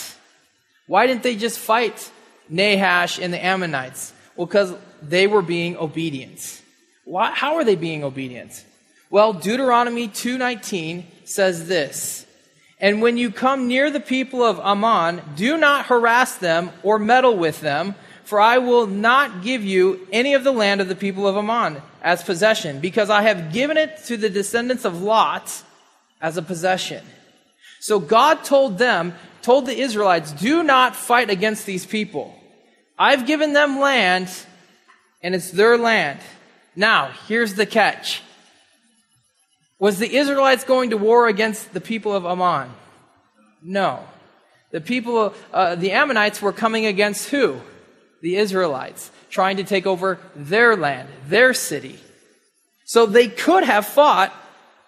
Why 0.87 1.07
didn't 1.07 1.23
they 1.23 1.37
just 1.37 1.59
fight 1.59 2.11
Nahash 2.49 3.19
and 3.19 3.33
the 3.33 3.43
Ammonites? 3.43 4.13
Well, 4.37 4.47
because 4.47 4.75
they 5.03 5.27
were 5.27 5.43
being 5.43 5.77
obedient. 5.77 6.63
Why, 7.05 7.31
how 7.31 7.57
are 7.57 7.65
they 7.65 7.77
being 7.77 8.03
obedient? 8.03 8.65
Well, 9.11 9.33
Deuteronomy 9.33 10.09
2:19 10.09 11.05
says 11.25 11.69
this, 11.69 12.27
"And 12.81 13.01
when 13.01 13.17
you 13.17 13.31
come 13.31 13.69
near 13.69 13.91
the 13.91 14.01
people 14.01 14.43
of 14.43 14.59
Ammon, 14.59 15.23
do 15.37 15.57
not 15.57 15.87
harass 15.87 16.35
them 16.35 16.73
or 16.83 16.99
meddle 16.99 17.37
with 17.37 17.61
them, 17.61 17.95
for 18.25 18.41
I 18.41 18.59
will 18.59 18.87
not 18.87 19.43
give 19.43 19.65
you 19.65 20.07
any 20.13 20.35
of 20.35 20.45
the 20.45 20.53
land 20.53 20.81
of 20.81 20.89
the 20.89 20.97
people 20.97 21.27
of 21.27 21.37
Ammon 21.37 21.83
as 22.03 22.23
possession, 22.23 22.81
because 22.81 23.11
I 23.11 23.23
have 23.23 23.53
given 23.53 23.77
it 23.77 24.05
to 24.07 24.17
the 24.17 24.31
descendants 24.31 24.85
of 24.85 25.03
Lot 25.03 25.63
as 26.21 26.37
a 26.37 26.43
possession." 26.43 27.05
So 27.81 27.99
God 27.99 28.45
told 28.45 28.79
them, 28.79 29.15
told 29.43 29.67
the 29.67 29.79
Israelites, 29.79 30.33
do 30.33 30.63
not 30.63 30.97
fight 30.97 31.29
against 31.29 31.67
these 31.67 31.85
people. 31.85 32.35
I've 32.99 33.27
given 33.27 33.53
them 33.53 33.79
land, 33.79 34.29
and 35.23 35.35
it's 35.35 35.51
their 35.51 35.77
land. 35.77 36.21
Now, 36.75 37.11
here's 37.29 37.55
the 37.55 37.67
catch. 37.67 38.23
Was 39.79 39.99
the 39.99 40.17
Israelites 40.17 40.65
going 40.65 40.91
to 40.91 40.97
war 40.97 41.29
against 41.29 41.75
the 41.75 41.81
people 41.81 42.15
of 42.15 42.25
Ammon? 42.25 42.71
No. 43.63 44.07
The 44.71 44.81
people, 44.81 45.35
uh, 45.53 45.75
the 45.75 45.93
Ammonites 45.93 46.41
were 46.41 46.53
coming 46.53 46.87
against 46.87 47.29
who? 47.29 47.61
The 48.25 48.37
Israelites, 48.37 49.11
trying 49.29 49.59
to 49.59 49.65
take 49.65 49.87
over 49.87 50.19
their 50.35 50.77
land, 50.77 51.11
their 51.27 51.53
city. 51.53 51.99
So 52.87 53.05
they 53.05 53.29
could 53.29 53.65
have 53.65 53.85
fought, 53.85 54.33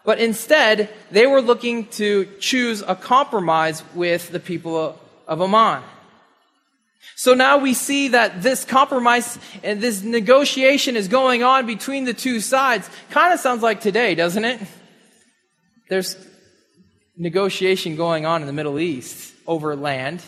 but 0.07 0.19
instead 0.19 0.89
they 1.11 1.27
were 1.27 1.43
looking 1.43 1.85
to 2.01 2.25
choose 2.41 2.81
a 2.81 2.95
compromise 2.95 3.83
with 3.95 4.31
the 4.31 4.41
people 4.41 4.99
of 5.29 5.43
Ammon. 5.43 5.83
So 7.15 7.35
now 7.35 7.59
we 7.59 7.75
see 7.75 8.09
that 8.09 8.41
this 8.41 8.65
compromise 8.65 9.39
and 9.63 9.83
this 9.83 10.03
negotiation 10.03 10.97
is 10.97 11.07
going 11.07 11.43
on 11.43 11.67
between 11.67 12.07
the 12.07 12.15
two 12.15 12.41
sides. 12.41 12.89
Kind 13.11 13.35
of 13.35 13.41
sounds 13.41 13.63
like 13.63 13.83
today, 13.83 14.15
doesn't 14.15 14.47
it? 14.47 14.63
There's 15.91 16.17
negotiation 17.19 17.97
going 17.97 18.25
on 18.25 18.41
in 18.41 18.47
the 18.47 18.55
Middle 18.55 18.79
East 18.79 19.35
over 19.47 19.77
land. 19.77 20.23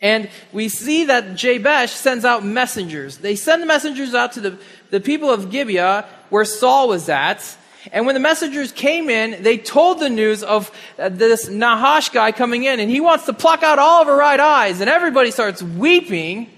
And 0.00 0.30
we 0.52 0.68
see 0.68 1.06
that 1.06 1.34
Jabesh 1.34 1.90
sends 1.90 2.24
out 2.24 2.44
messengers. 2.44 3.18
They 3.18 3.34
send 3.34 3.62
the 3.62 3.66
messengers 3.66 4.14
out 4.14 4.32
to 4.32 4.40
the, 4.40 4.58
the 4.90 5.00
people 5.00 5.30
of 5.30 5.50
Gibeah, 5.50 6.06
where 6.30 6.44
Saul 6.44 6.88
was 6.88 7.08
at, 7.08 7.56
and 7.92 8.06
when 8.06 8.14
the 8.14 8.20
messengers 8.20 8.72
came 8.72 9.08
in, 9.08 9.42
they 9.42 9.56
told 9.56 10.00
the 10.00 10.10
news 10.10 10.42
of 10.42 10.70
uh, 10.98 11.08
this 11.08 11.48
Nahash 11.48 12.10
guy 12.10 12.32
coming 12.32 12.64
in, 12.64 12.80
and 12.80 12.90
he 12.90 13.00
wants 13.00 13.26
to 13.26 13.32
pluck 13.32 13.62
out 13.62 13.78
all 13.78 14.02
of 14.02 14.08
her 14.08 14.16
right 14.16 14.40
eyes, 14.40 14.80
and 14.80 14.90
everybody 14.90 15.30
starts 15.30 15.62
weeping 15.62 16.50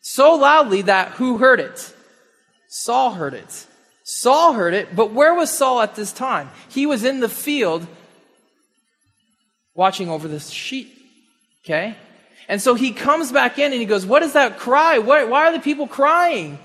so 0.00 0.34
loudly 0.34 0.82
that 0.82 1.12
who 1.12 1.38
heard 1.38 1.60
it? 1.60 1.94
Saul 2.68 3.12
heard 3.12 3.34
it. 3.34 3.66
Saul 4.04 4.52
heard 4.52 4.74
it, 4.74 4.94
but 4.94 5.12
where 5.12 5.34
was 5.34 5.50
Saul 5.50 5.80
at 5.80 5.94
this 5.94 6.12
time? 6.12 6.50
He 6.68 6.86
was 6.86 7.04
in 7.04 7.20
the 7.20 7.28
field 7.28 7.86
watching 9.74 10.10
over 10.10 10.28
the 10.28 10.40
sheep. 10.40 10.92
Okay? 11.64 11.96
And 12.48 12.60
so 12.60 12.74
he 12.74 12.92
comes 12.92 13.32
back 13.32 13.58
in 13.58 13.72
and 13.72 13.80
he 13.80 13.86
goes, 13.86 14.04
What 14.04 14.22
is 14.22 14.32
that 14.32 14.58
cry? 14.58 14.98
Why, 14.98 15.24
why 15.24 15.48
are 15.48 15.52
the 15.52 15.60
people 15.60 15.86
crying? 15.86 16.58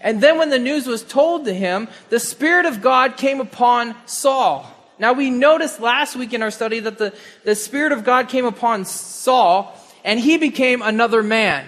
And 0.00 0.20
then 0.20 0.38
when 0.38 0.50
the 0.50 0.58
news 0.58 0.86
was 0.86 1.02
told 1.02 1.46
to 1.46 1.54
him, 1.54 1.88
the 2.10 2.20
Spirit 2.20 2.66
of 2.66 2.82
God 2.82 3.16
came 3.16 3.40
upon 3.40 3.94
Saul. 4.06 4.70
Now 4.98 5.12
we 5.12 5.30
noticed 5.30 5.80
last 5.80 6.16
week 6.16 6.34
in 6.34 6.42
our 6.42 6.50
study 6.50 6.80
that 6.80 6.98
the, 6.98 7.14
the 7.44 7.54
Spirit 7.54 7.92
of 7.92 8.04
God 8.04 8.28
came 8.28 8.44
upon 8.44 8.84
Saul 8.84 9.74
and 10.04 10.20
he 10.20 10.36
became 10.36 10.82
another 10.82 11.22
man. 11.22 11.66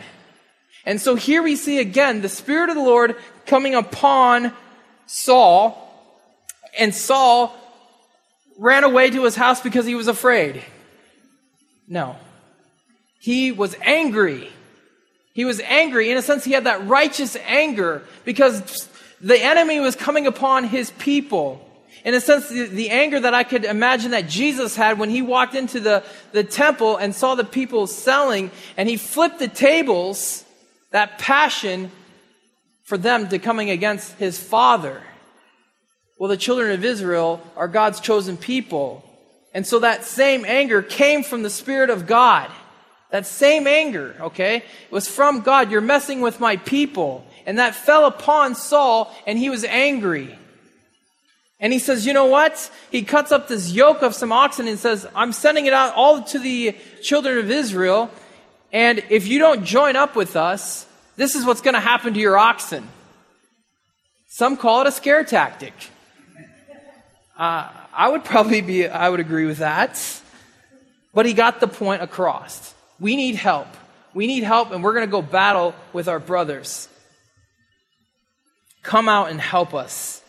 And 0.85 1.01
so 1.01 1.15
here 1.15 1.43
we 1.43 1.57
see 1.57 1.79
again 1.79 2.21
the 2.23 2.29
Spirit 2.29 2.69
of 2.69 2.77
the 2.77 2.83
Lord 2.83 3.17
coming 3.47 3.75
upon 3.75 4.53
Saul 5.07 5.87
and 6.79 6.95
Saul 6.95 7.55
ran 8.59 8.85
away 8.85 9.11
to 9.11 9.25
his 9.25 9.37
house 9.37 9.61
because 9.61 9.87
he 9.87 9.95
was 9.95 10.09
afraid. 10.09 10.63
No. 11.89 12.17
He 13.21 13.53
was 13.53 13.77
angry. 13.83 14.51
He 15.35 15.45
was 15.45 15.61
angry. 15.61 16.11
In 16.11 16.17
a 16.17 16.23
sense, 16.23 16.43
he 16.43 16.53
had 16.53 16.65
that 16.65 16.87
righteous 16.87 17.37
anger 17.45 18.03
because 18.25 18.89
the 19.21 19.39
enemy 19.39 19.79
was 19.79 19.95
coming 19.95 20.27
upon 20.27 20.65
his 20.65 20.91
people. 20.93 21.65
In 22.03 22.15
a 22.15 22.21
sense, 22.21 22.49
the, 22.49 22.65
the, 22.65 22.89
anger 22.89 23.21
that 23.21 23.35
I 23.35 23.45
could 23.45 23.67
imagine 23.67 24.13
that 24.13 24.27
Jesus 24.27 24.75
had 24.75 24.99
when 24.99 25.11
he 25.11 25.21
walked 25.21 25.55
into 25.55 25.81
the, 25.81 26.03
the 26.33 26.43
temple 26.43 26.97
and 26.97 27.15
saw 27.15 27.35
the 27.35 27.45
people 27.45 27.87
selling 27.87 28.51
and 28.79 28.89
he 28.89 28.97
flipped 28.97 29.39
the 29.39 29.49
tables, 29.49 30.43
that 30.93 31.19
passion 31.19 31.91
for 32.85 32.97
them 32.97 33.29
to 33.29 33.39
coming 33.39 33.69
against 33.69 34.15
his 34.15 34.39
father. 34.39 35.03
Well, 36.19 36.31
the 36.31 36.39
children 36.39 36.73
of 36.73 36.87
Israel 36.87 37.43
are 37.55 37.69
God's 37.69 38.01
chosen 38.01 38.39
people. 38.39 39.05
And 39.53 39.67
so 39.67 39.81
that 39.81 40.05
same 40.05 40.47
anger 40.47 40.81
came 40.81 41.23
from 41.23 41.43
the 41.43 41.51
Spirit 41.51 41.91
of 41.91 42.07
God. 42.07 42.51
That 43.11 43.27
same 43.27 43.67
anger, 43.67 44.15
okay, 44.21 44.63
was 44.91 45.09
from 45.09 45.41
God. 45.41 45.71
You're 45.71 45.81
messing 45.81 46.21
with 46.21 46.39
my 46.39 46.57
people. 46.57 47.27
And 47.45 47.59
that 47.59 47.75
fell 47.75 48.07
upon 48.07 48.55
Saul, 48.55 49.13
and 49.27 49.39
he 49.39 49.51
was 49.51 49.65
angry. 49.65 50.39
And 51.59 51.73
he 51.73 51.79
says, 51.79 52.07
You 52.07 52.13
know 52.13 52.27
what? 52.27 52.71
He 52.91 53.03
cuts 53.03 53.33
up 53.33 53.49
this 53.49 53.71
yoke 53.71 54.03
of 54.03 54.15
some 54.15 54.33
oxen 54.33 54.69
and 54.69 54.79
says, 54.79 55.07
I'm 55.15 55.33
sending 55.33 55.67
it 55.67 55.73
out 55.73 55.95
all 55.95 56.23
to 56.23 56.39
the 56.39 56.77
children 57.03 57.39
of 57.39 57.51
Israel. 57.51 58.11
And 58.73 59.03
if 59.11 59.27
you 59.27 59.39
don't 59.39 59.65
join 59.65 59.97
up 59.97 60.15
with 60.15 60.37
us, 60.37 60.87
this 61.17 61.35
is 61.35 61.45
what's 61.45 61.61
going 61.61 61.75
to 61.75 61.81
happen 61.81 62.15
to 62.15 62.21
your 62.21 62.39
oxen. 62.39 62.89
Some 64.29 64.57
call 64.57 64.83
it 64.83 64.87
a 64.87 64.93
scare 64.93 65.25
tactic. 65.25 65.75
Uh, 67.37 67.69
I 67.93 68.09
would 68.09 68.25
probably 68.25 68.61
be, 68.61 68.87
I 68.87 69.09
would 69.09 69.21
agree 69.21 69.47
with 69.47 69.59
that. 69.59 70.01
But 71.13 71.27
he 71.27 71.35
got 71.35 71.59
the 71.59 71.67
point 71.67 72.03
across. 72.03 72.75
We 73.01 73.17
need 73.17 73.35
help. 73.35 73.69
We 74.15 74.27
need 74.27 74.45
help, 74.45 74.73
and 74.73 74.85
we're 74.85 74.93
going 74.93 75.07
to 75.07 75.11
go 75.11 75.23
battle 75.23 75.75
with 75.93 76.09
our 76.09 76.19
brothers. 76.21 76.89
Come 78.83 79.09
out 79.09 79.31
and 79.31 79.41
help 79.41 79.75
us. 79.75 80.23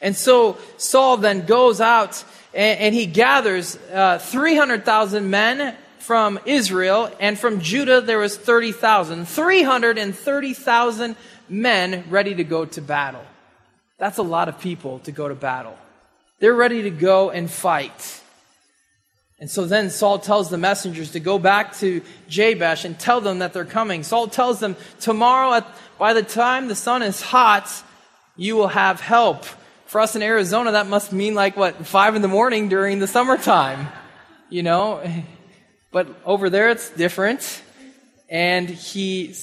And 0.00 0.16
so 0.16 0.56
Saul 0.76 1.16
then 1.16 1.46
goes 1.46 1.80
out 1.80 2.24
and, 2.54 2.80
and 2.80 2.94
he 2.94 3.06
gathers 3.06 3.76
uh, 3.92 4.18
300,000 4.18 5.30
men 5.30 5.76
from 5.98 6.38
Israel, 6.46 7.10
and 7.20 7.38
from 7.38 7.60
Judah 7.60 8.00
there 8.00 8.18
was 8.18 8.36
30,000. 8.36 9.26
330,000 9.26 11.16
men 11.50 12.04
ready 12.08 12.34
to 12.34 12.44
go 12.44 12.64
to 12.64 12.80
battle. 12.80 13.24
That's 13.98 14.18
a 14.18 14.22
lot 14.22 14.48
of 14.48 14.58
people 14.58 15.00
to 15.00 15.12
go 15.12 15.28
to 15.28 15.34
battle. 15.34 15.76
They're 16.40 16.54
ready 16.54 16.82
to 16.82 16.90
go 16.90 17.30
and 17.30 17.50
fight. 17.50 18.17
And 19.40 19.48
so 19.48 19.66
then 19.66 19.90
Saul 19.90 20.18
tells 20.18 20.50
the 20.50 20.58
messengers 20.58 21.12
to 21.12 21.20
go 21.20 21.38
back 21.38 21.76
to 21.78 22.02
Jabesh 22.28 22.84
and 22.84 22.98
tell 22.98 23.20
them 23.20 23.38
that 23.38 23.52
they're 23.52 23.64
coming. 23.64 24.02
Saul 24.02 24.26
tells 24.26 24.58
them, 24.58 24.76
tomorrow, 25.00 25.54
at, 25.54 25.66
by 25.96 26.12
the 26.12 26.24
time 26.24 26.66
the 26.66 26.74
sun 26.74 27.02
is 27.02 27.20
hot, 27.22 27.70
you 28.36 28.56
will 28.56 28.68
have 28.68 29.00
help. 29.00 29.44
For 29.86 30.00
us 30.00 30.16
in 30.16 30.22
Arizona, 30.22 30.72
that 30.72 30.88
must 30.88 31.12
mean 31.12 31.34
like, 31.34 31.56
what, 31.56 31.86
five 31.86 32.16
in 32.16 32.22
the 32.22 32.28
morning 32.28 32.68
during 32.68 32.98
the 32.98 33.06
summertime, 33.06 33.88
you 34.48 34.62
know? 34.62 35.02
But 35.90 36.06
over 36.26 36.50
there, 36.50 36.68
it's 36.68 36.90
different. 36.90 37.62
And 38.28 38.68
he 38.68 39.34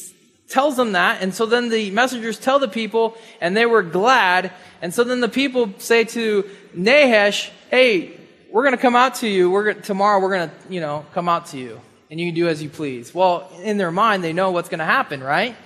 tells 0.47 0.75
them 0.77 0.91
that. 0.91 1.23
And 1.23 1.33
so 1.33 1.47
then 1.47 1.69
the 1.69 1.89
messengers 1.89 2.37
tell 2.37 2.59
the 2.59 2.67
people, 2.67 3.17
and 3.41 3.57
they 3.57 3.65
were 3.65 3.81
glad. 3.81 4.51
And 4.79 4.93
so 4.93 5.03
then 5.03 5.21
the 5.21 5.27
people 5.27 5.73
say 5.79 6.03
to 6.03 6.47
Nahash, 6.75 7.49
hey, 7.71 8.19
we're 8.55 8.63
going 8.63 8.71
to 8.71 8.81
come 8.81 8.95
out 8.95 9.15
to 9.15 9.27
you. 9.27 9.51
We're 9.51 9.73
tomorrow 9.73 10.21
we're 10.21 10.33
going 10.37 10.49
to, 10.49 10.73
you 10.73 10.79
know, 10.79 11.05
come 11.13 11.27
out 11.27 11.47
to 11.47 11.57
you 11.57 11.81
and 12.09 12.17
you 12.17 12.27
can 12.27 12.35
do 12.35 12.47
as 12.47 12.63
you 12.63 12.69
please. 12.69 13.13
Well, 13.13 13.51
in 13.61 13.75
their 13.75 13.91
mind, 13.91 14.23
they 14.23 14.31
know 14.31 14.51
what's 14.51 14.69
going 14.69 14.79
to 14.79 14.85
happen, 14.85 15.21
right? 15.21 15.57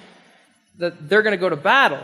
That 0.80 1.08
they're 1.08 1.22
going 1.22 1.34
to 1.34 1.38
go 1.38 1.50
to 1.50 1.56
battle. 1.56 2.02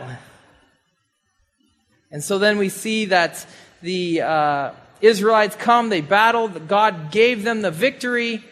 And 2.12 2.22
so 2.22 2.38
then 2.38 2.56
we 2.56 2.68
see 2.68 3.06
that 3.06 3.44
the 3.82 4.20
uh, 4.20 4.70
Israelites 5.00 5.56
come, 5.56 5.88
they 5.88 6.02
battle, 6.02 6.46
God 6.46 7.10
gave 7.10 7.42
them 7.42 7.62
the 7.62 7.72
victory. 7.72 8.44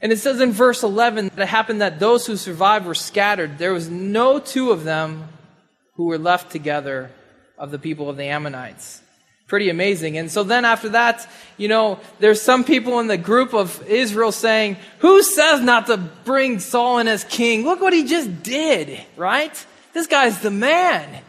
And 0.00 0.10
it 0.10 0.18
says 0.18 0.40
in 0.40 0.50
verse 0.50 0.82
11 0.82 1.30
that 1.36 1.42
it 1.42 1.46
happened 1.46 1.82
that 1.82 2.00
those 2.00 2.26
who 2.26 2.36
survived 2.36 2.84
were 2.84 2.96
scattered. 2.96 3.58
There 3.58 3.72
was 3.72 3.88
no 3.88 4.40
two 4.40 4.72
of 4.72 4.82
them 4.82 5.28
who 5.94 6.06
were 6.06 6.18
left 6.18 6.50
together 6.50 7.12
of 7.56 7.70
the 7.70 7.78
people 7.78 8.10
of 8.10 8.16
the 8.16 8.24
Ammonites 8.24 9.02
pretty 9.48 9.70
amazing. 9.70 10.18
And 10.18 10.30
so 10.30 10.44
then 10.44 10.64
after 10.64 10.90
that, 10.90 11.28
you 11.56 11.66
know, 11.68 11.98
there's 12.20 12.40
some 12.40 12.62
people 12.62 13.00
in 13.00 13.08
the 13.08 13.16
group 13.16 13.54
of 13.54 13.84
Israel 13.88 14.30
saying, 14.30 14.76
who 14.98 15.22
says 15.22 15.60
not 15.60 15.86
to 15.86 15.96
bring 15.96 16.60
Saul 16.60 16.98
in 16.98 17.08
as 17.08 17.24
king? 17.24 17.64
Look 17.64 17.80
what 17.80 17.92
he 17.92 18.04
just 18.04 18.42
did, 18.42 19.00
right? 19.16 19.66
This 19.94 20.06
guy's 20.06 20.40
the 20.40 20.50
man. 20.50 21.22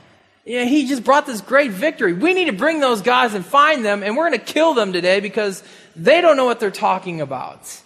Yeah, 0.46 0.66
he 0.66 0.88
just 0.88 1.04
brought 1.04 1.26
this 1.26 1.42
great 1.42 1.72
victory. 1.72 2.14
We 2.14 2.34
need 2.34 2.46
to 2.46 2.54
bring 2.54 2.80
those 2.80 3.02
guys 3.02 3.34
and 3.34 3.46
find 3.46 3.86
them, 3.86 4.04
and 4.04 4.18
we're 4.18 4.28
going 4.30 4.40
to 4.40 4.46
kill 4.46 4.74
them 4.74 4.94
today 4.94 5.20
because 5.22 5.64
they 5.96 6.22
don't 6.22 6.38
know 6.38 6.46
what 6.46 6.60
they're 6.60 6.72
talking 6.72 7.22
about. 7.22 7.82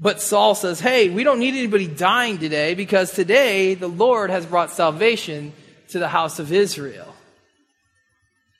But 0.00 0.20
Saul 0.20 0.54
says, 0.54 0.80
hey, 0.80 1.10
we 1.10 1.22
don't 1.22 1.38
need 1.38 1.54
anybody 1.54 1.86
dying 1.86 2.38
today 2.38 2.74
because 2.74 3.12
today 3.12 3.74
the 3.74 3.88
Lord 3.88 4.30
has 4.30 4.46
brought 4.46 4.70
salvation 4.70 5.52
to 5.88 5.98
the 5.98 6.08
house 6.08 6.38
of 6.38 6.50
Israel. 6.52 7.11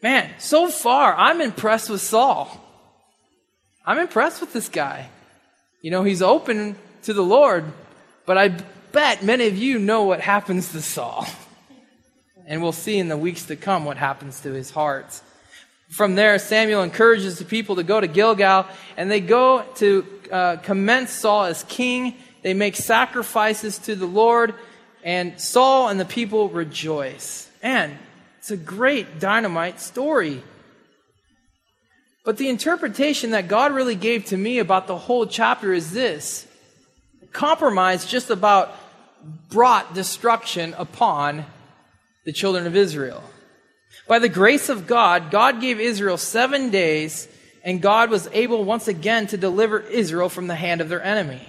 Man, 0.02 0.28
so 0.38 0.68
far, 0.68 1.14
I'm 1.14 1.40
impressed 1.40 1.88
with 1.88 2.00
Saul. 2.00 2.60
I'm 3.86 3.98
impressed 3.98 4.40
with 4.40 4.52
this 4.52 4.68
guy. 4.68 5.08
You 5.80 5.92
know, 5.92 6.02
he's 6.02 6.22
open 6.22 6.76
to 7.02 7.12
the 7.12 7.22
Lord, 7.22 7.64
but 8.26 8.36
I 8.36 8.48
bet 8.90 9.22
many 9.22 9.46
of 9.46 9.56
you 9.56 9.78
know 9.78 10.02
what 10.02 10.20
happens 10.20 10.72
to 10.72 10.82
Saul. 10.82 11.26
And 12.46 12.60
we'll 12.60 12.72
see 12.72 12.98
in 12.98 13.08
the 13.08 13.16
weeks 13.16 13.46
to 13.46 13.56
come 13.56 13.84
what 13.84 13.96
happens 13.96 14.40
to 14.40 14.52
his 14.52 14.70
heart. 14.70 15.20
From 15.88 16.16
there, 16.16 16.38
Samuel 16.40 16.82
encourages 16.82 17.38
the 17.38 17.44
people 17.44 17.76
to 17.76 17.84
go 17.84 18.00
to 18.00 18.08
Gilgal, 18.08 18.66
and 18.96 19.08
they 19.08 19.20
go 19.20 19.62
to 19.76 20.06
uh, 20.32 20.56
commence 20.56 21.12
Saul 21.12 21.44
as 21.44 21.62
king. 21.64 22.16
They 22.42 22.54
make 22.54 22.74
sacrifices 22.74 23.78
to 23.80 23.94
the 23.94 24.06
Lord, 24.06 24.54
and 25.04 25.40
Saul 25.40 25.88
and 25.88 26.00
the 26.00 26.04
people 26.04 26.48
rejoice. 26.48 27.48
And 27.62 27.96
it's 28.42 28.50
a 28.50 28.56
great 28.56 29.20
dynamite 29.20 29.80
story. 29.80 30.42
But 32.24 32.38
the 32.38 32.48
interpretation 32.48 33.30
that 33.30 33.46
God 33.46 33.72
really 33.72 33.94
gave 33.94 34.24
to 34.26 34.36
me 34.36 34.58
about 34.58 34.88
the 34.88 34.98
whole 34.98 35.26
chapter 35.26 35.72
is 35.72 35.92
this 35.92 36.48
compromise 37.32 38.04
just 38.04 38.30
about 38.30 38.74
brought 39.48 39.94
destruction 39.94 40.74
upon 40.76 41.46
the 42.24 42.32
children 42.32 42.66
of 42.66 42.74
Israel. 42.74 43.22
By 44.08 44.18
the 44.18 44.28
grace 44.28 44.68
of 44.68 44.88
God, 44.88 45.30
God 45.30 45.60
gave 45.60 45.78
Israel 45.78 46.16
seven 46.16 46.70
days, 46.70 47.28
and 47.62 47.80
God 47.80 48.10
was 48.10 48.28
able 48.32 48.64
once 48.64 48.88
again 48.88 49.28
to 49.28 49.36
deliver 49.36 49.78
Israel 49.78 50.28
from 50.28 50.48
the 50.48 50.56
hand 50.56 50.80
of 50.80 50.88
their 50.88 51.00
enemy. 51.00 51.46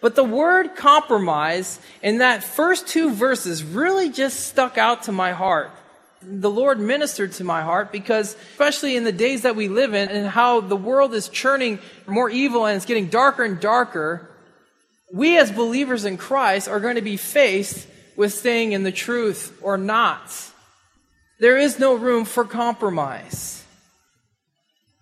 But 0.00 0.16
the 0.16 0.24
word 0.24 0.74
compromise 0.74 1.78
in 2.02 2.18
that 2.18 2.42
first 2.42 2.88
two 2.88 3.12
verses 3.12 3.62
really 3.62 4.10
just 4.10 4.48
stuck 4.48 4.76
out 4.76 5.04
to 5.04 5.12
my 5.12 5.30
heart. 5.30 5.70
The 6.24 6.50
Lord 6.50 6.78
ministered 6.78 7.32
to 7.32 7.44
my 7.44 7.62
heart 7.62 7.92
because, 7.92 8.36
especially 8.52 8.96
in 8.96 9.04
the 9.04 9.12
days 9.12 9.42
that 9.42 9.56
we 9.56 9.68
live 9.68 9.94
in 9.94 10.08
and 10.08 10.26
how 10.26 10.60
the 10.60 10.76
world 10.76 11.14
is 11.14 11.28
churning 11.28 11.78
more 12.06 12.30
evil 12.30 12.66
and 12.66 12.76
it's 12.76 12.86
getting 12.86 13.08
darker 13.08 13.44
and 13.44 13.60
darker, 13.60 14.30
we 15.12 15.36
as 15.38 15.50
believers 15.50 16.04
in 16.04 16.16
Christ 16.16 16.68
are 16.68 16.80
going 16.80 16.94
to 16.96 17.02
be 17.02 17.16
faced 17.16 17.86
with 18.16 18.32
staying 18.32 18.72
in 18.72 18.82
the 18.82 18.92
truth 18.92 19.58
or 19.62 19.76
not. 19.76 20.50
There 21.38 21.58
is 21.58 21.78
no 21.78 21.94
room 21.94 22.24
for 22.24 22.44
compromise. 22.44 23.64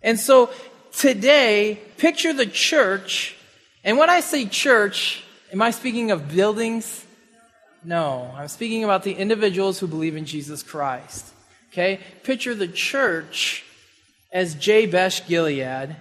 And 0.02 0.18
so 0.18 0.50
today, 0.92 1.80
picture 1.98 2.32
the 2.32 2.46
church. 2.46 3.36
And 3.84 3.98
when 3.98 4.10
I 4.10 4.20
say 4.20 4.46
church, 4.46 5.22
am 5.52 5.60
I 5.60 5.70
speaking 5.70 6.10
of 6.10 6.34
buildings? 6.34 7.04
No, 7.84 8.32
I'm 8.36 8.48
speaking 8.48 8.84
about 8.84 9.02
the 9.02 9.14
individuals 9.14 9.78
who 9.78 9.86
believe 9.86 10.16
in 10.16 10.26
Jesus 10.26 10.62
Christ. 10.62 11.26
Okay? 11.72 12.00
Picture 12.22 12.54
the 12.54 12.68
church 12.68 13.64
as 14.32 14.54
Jabesh 14.54 15.26
Gilead, 15.26 15.96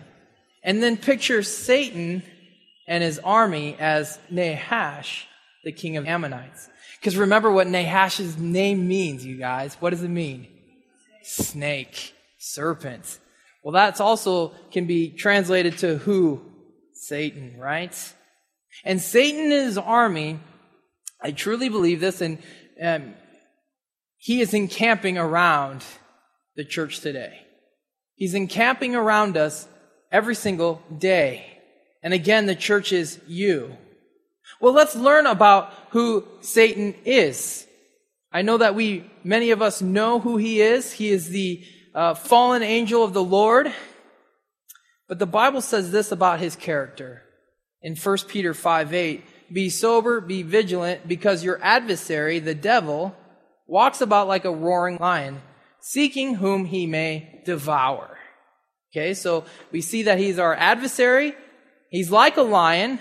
and 0.64 0.84
then 0.84 0.98
picture 0.98 1.42
Satan 1.42 2.22
and 2.88 3.04
his 3.04 3.20
army 3.20 3.76
as 3.80 4.20
Nahash, 4.30 5.28
the 5.64 5.72
king 5.72 5.98
of 5.98 6.06
Ammonites. 6.06 6.70
Because 7.00 7.16
remember 7.16 7.50
what 7.50 7.68
Nahash's 7.68 8.38
name 8.38 8.88
means, 8.88 9.26
you 9.26 9.38
guys. 9.38 9.76
What 9.80 9.92
does 9.92 10.04
it 10.04 10.10
mean? 10.10 10.48
Snake, 11.24 12.14
serpent. 12.38 13.20
Well, 13.64 13.74
that's 13.74 14.00
also 14.00 14.50
can 14.72 14.86
be 14.86 15.10
translated 15.10 15.78
to 15.80 15.98
who? 15.98 16.42
Satan, 16.94 17.56
right? 17.58 18.14
And 18.84 19.02
Satan 19.02 19.46
and 19.46 19.52
his 19.52 19.78
army, 19.78 20.40
I 21.22 21.32
truly 21.32 21.70
believe 21.70 22.00
this, 22.00 22.22
and 22.22 22.38
um, 22.82 23.14
he 24.18 24.42
is 24.42 24.54
encamping 24.54 25.18
around 25.18 25.84
the 26.56 26.64
church 26.64 27.00
today. 27.00 27.46
He's 28.16 28.34
encamping 28.34 28.96
around 28.96 29.38
us 29.38 29.68
every 30.12 30.36
single 30.36 30.82
day. 30.98 31.46
And 32.04 32.14
again, 32.14 32.46
the 32.46 32.56
church 32.56 32.92
is 32.92 33.20
you. 33.28 33.76
Well, 34.60 34.74
let's 34.74 34.96
learn 34.96 35.26
about 35.26 35.74
who 35.92 36.26
Satan 36.42 36.96
is. 37.06 37.66
I 38.32 38.42
know 38.42 38.58
that 38.58 38.76
we, 38.76 39.10
many 39.24 39.52
of 39.52 39.62
us 39.62 39.82
know 39.82 40.20
who 40.20 40.38
he 40.38 40.62
is. 40.62 40.92
He 40.92 41.10
is 41.10 41.30
the 41.30 41.64
uh, 41.96 42.14
fallen 42.14 42.62
angel 42.62 43.04
of 43.04 43.14
the 43.14 43.24
Lord. 43.24 43.74
But 45.08 45.20
the 45.20 45.26
Bible 45.26 45.62
says 45.62 45.92
this 45.92 46.12
about 46.12 46.40
his 46.40 46.56
character 46.56 47.24
in 47.82 47.96
1 47.96 48.18
Peter 48.28 48.54
5 48.54 48.94
8. 48.94 49.24
Be 49.52 49.70
sober, 49.70 50.22
be 50.22 50.44
vigilant, 50.44 51.08
because 51.08 51.44
your 51.44 51.60
adversary, 51.62 52.40
the 52.40 52.56
devil, 52.56 53.16
walks 53.68 54.02
about 54.02 54.28
like 54.28 54.46
a 54.46 54.52
roaring 54.52 54.98
lion, 54.98 55.42
seeking 55.80 56.36
whom 56.36 56.66
he 56.66 56.86
may 56.86 57.42
devour. 57.46 58.18
Okay, 58.92 59.14
so 59.14 59.46
we 59.72 59.82
see 59.82 60.04
that 60.04 60.18
he's 60.18 60.40
our 60.40 60.56
adversary. 60.56 61.36
He's 61.90 62.12
like 62.12 62.38
a 62.38 62.42
lion 62.42 63.00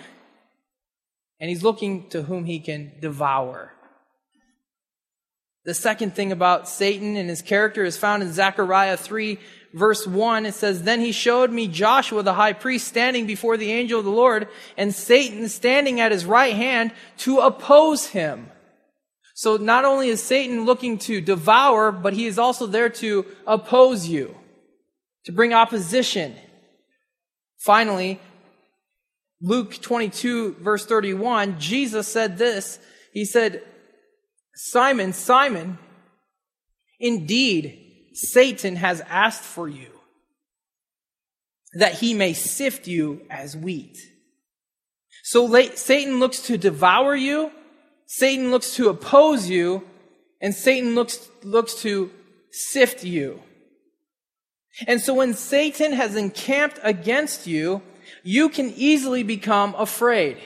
and 1.41 1.49
he's 1.49 1.63
looking 1.63 2.09
to 2.11 2.23
whom 2.23 2.45
he 2.45 2.61
can 2.61 2.93
devour. 3.01 3.73
The 5.65 5.75
second 5.75 6.15
thing 6.15 6.33
about 6.33 6.69
Satan 6.69 7.17
and 7.17 7.29
his 7.29 7.43
character 7.43 7.85
is 7.85 7.97
found 7.97 8.23
in 8.23 8.33
Zechariah 8.33 8.97
3, 8.97 9.39
verse 9.79 10.07
1. 10.07 10.45
It 10.45 10.55
says, 10.55 10.83
Then 10.83 11.01
he 11.01 11.13
showed 11.13 11.51
me 11.51 11.69
Joshua 11.69 12.23
the 12.23 12.35
high 12.35 12.53
priest 12.53 12.89
standing 12.89 13.27
before 13.27 13.57
the 13.57 13.73
angel 13.73 14.01
of 14.01 14.05
the 14.05 14.11
Lord, 14.11 14.49
and 14.77 14.95
Satan 14.95 15.49
standing 15.49 16.01
at 16.01 16.13
his 16.13 16.25
right 16.25 16.55
hand 16.55 16.93
to 17.19 17.39
oppose 17.39 18.09
him. 18.09 18.51
So 19.35 19.57
not 19.57 19.85
only 19.85 20.09
is 20.09 20.23
Satan 20.23 20.65
looking 20.65 20.99
to 20.99 21.21
devour, 21.21 21.93
but 21.93 22.13
he 22.13 22.27
is 22.27 22.39
also 22.39 22.67
there 22.67 22.89
to 22.91 23.25
oppose 23.47 24.09
you, 24.09 24.35
to 25.25 25.33
bring 25.33 25.55
opposition. 25.55 26.35
Finally, 27.59 28.21
Luke 29.41 29.81
22, 29.81 30.57
verse 30.61 30.85
31, 30.85 31.61
Jesus 31.61 32.09
said 32.09 32.37
this. 32.37 32.81
He 33.13 33.25
said, 33.25 33.63
Simon, 34.55 35.13
Simon, 35.13 35.79
indeed, 36.99 37.88
Satan 38.19 38.77
has 38.77 39.01
asked 39.09 39.43
for 39.43 39.69
you 39.69 39.91
that 41.75 41.95
he 41.95 42.15
may 42.15 42.33
sift 42.33 42.89
you 42.89 43.23
as 43.31 43.57
wheat. 43.57 43.97
So 45.23 45.47
Satan 45.75 46.19
looks 46.19 46.43
to 46.43 46.59
devour 46.59 47.15
you, 47.15 47.53
Satan 48.07 48.51
looks 48.51 48.75
to 48.75 48.89
oppose 48.89 49.49
you, 49.49 49.87
and 50.41 50.53
Satan 50.53 50.97
looks, 50.97 51.29
looks 51.45 51.75
to 51.83 52.11
sift 52.51 53.05
you. 53.05 53.41
And 54.89 55.01
so 55.01 55.15
when 55.15 55.35
Satan 55.35 55.93
has 55.93 56.17
encamped 56.17 56.81
against 56.83 57.47
you, 57.47 57.83
you 58.25 58.49
can 58.49 58.71
easily 58.71 59.23
become 59.23 59.77
afraid. 59.77 60.39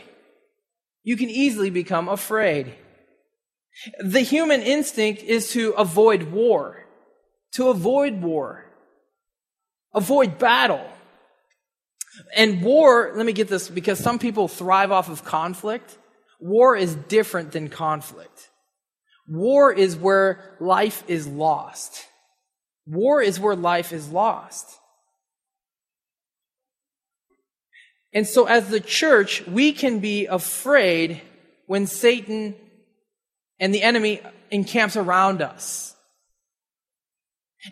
You 1.05 1.17
can 1.17 1.31
easily 1.31 1.71
become 1.71 2.09
afraid. 2.09 2.75
The 3.99 4.21
human 4.21 4.61
instinct 4.61 5.23
is 5.23 5.51
to 5.53 5.71
avoid 5.73 6.25
war, 6.33 6.82
to 7.53 7.69
avoid 7.69 8.21
war, 8.23 8.65
avoid 9.95 10.39
battle. 10.39 10.87
And 12.37 12.63
war, 12.63 13.13
let 13.15 13.25
me 13.25 13.33
get 13.33 13.49
this 13.49 13.69
because 13.69 13.99
some 13.99 14.19
people 14.19 14.47
thrive 14.49 14.93
off 14.93 15.09
of 15.09 15.25
conflict. 15.25 15.97
War 16.41 16.77
is 16.77 16.95
different 16.95 17.53
than 17.53 17.69
conflict. 17.69 18.51
War 19.27 19.73
is 19.73 19.97
where 19.97 20.41
life 20.61 21.05
is 21.09 21.27
lost. 21.27 22.07
War 22.87 23.23
is 23.23 23.39
where 23.39 23.57
life 23.57 23.93
is 23.93 24.11
lost. 24.11 24.67
And 28.13 28.27
so 28.27 28.45
as 28.45 28.69
the 28.69 28.81
church, 28.81 29.47
we 29.47 29.73
can 29.73 30.01
be 30.01 30.27
afraid 30.27 31.23
when 31.67 31.87
Satan 31.87 32.55
and 33.59 33.75
the 33.75 33.83
enemy 33.83 34.21
encamps 34.51 34.97
around 34.97 35.41
us. 35.41 35.92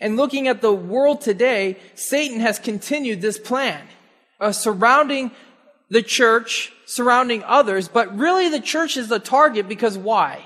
And 0.00 0.16
looking 0.16 0.46
at 0.46 0.60
the 0.60 0.72
world 0.72 1.20
today, 1.20 1.78
Satan 1.94 2.40
has 2.40 2.58
continued 2.58 3.20
this 3.20 3.38
plan 3.38 3.82
of 4.38 4.54
surrounding 4.54 5.32
the 5.88 6.02
church, 6.02 6.72
surrounding 6.86 7.42
others, 7.44 7.88
but 7.88 8.16
really 8.16 8.48
the 8.48 8.60
church 8.60 8.96
is 8.96 9.08
the 9.08 9.18
target 9.18 9.68
because 9.68 9.98
why? 9.98 10.44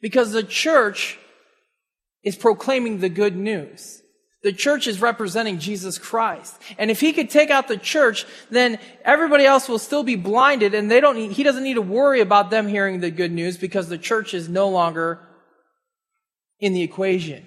Because 0.00 0.32
the 0.32 0.42
church 0.42 1.18
is 2.24 2.36
proclaiming 2.36 2.98
the 2.98 3.08
good 3.08 3.36
news. 3.36 4.02
The 4.42 4.52
church 4.52 4.86
is 4.86 5.00
representing 5.00 5.58
Jesus 5.58 5.98
Christ. 5.98 6.60
And 6.78 6.90
if 6.90 7.00
he 7.00 7.12
could 7.12 7.28
take 7.28 7.50
out 7.50 7.66
the 7.66 7.76
church, 7.76 8.24
then 8.50 8.78
everybody 9.04 9.44
else 9.44 9.68
will 9.68 9.80
still 9.80 10.04
be 10.04 10.14
blinded 10.14 10.74
and 10.74 10.90
they 10.90 11.00
don't 11.00 11.16
need, 11.16 11.32
he 11.32 11.42
doesn't 11.42 11.64
need 11.64 11.74
to 11.74 11.82
worry 11.82 12.20
about 12.20 12.50
them 12.50 12.68
hearing 12.68 13.00
the 13.00 13.10
good 13.10 13.32
news 13.32 13.56
because 13.56 13.88
the 13.88 13.98
church 13.98 14.34
is 14.34 14.48
no 14.48 14.68
longer 14.68 15.20
in 16.60 16.72
the 16.72 16.82
equation. 16.82 17.46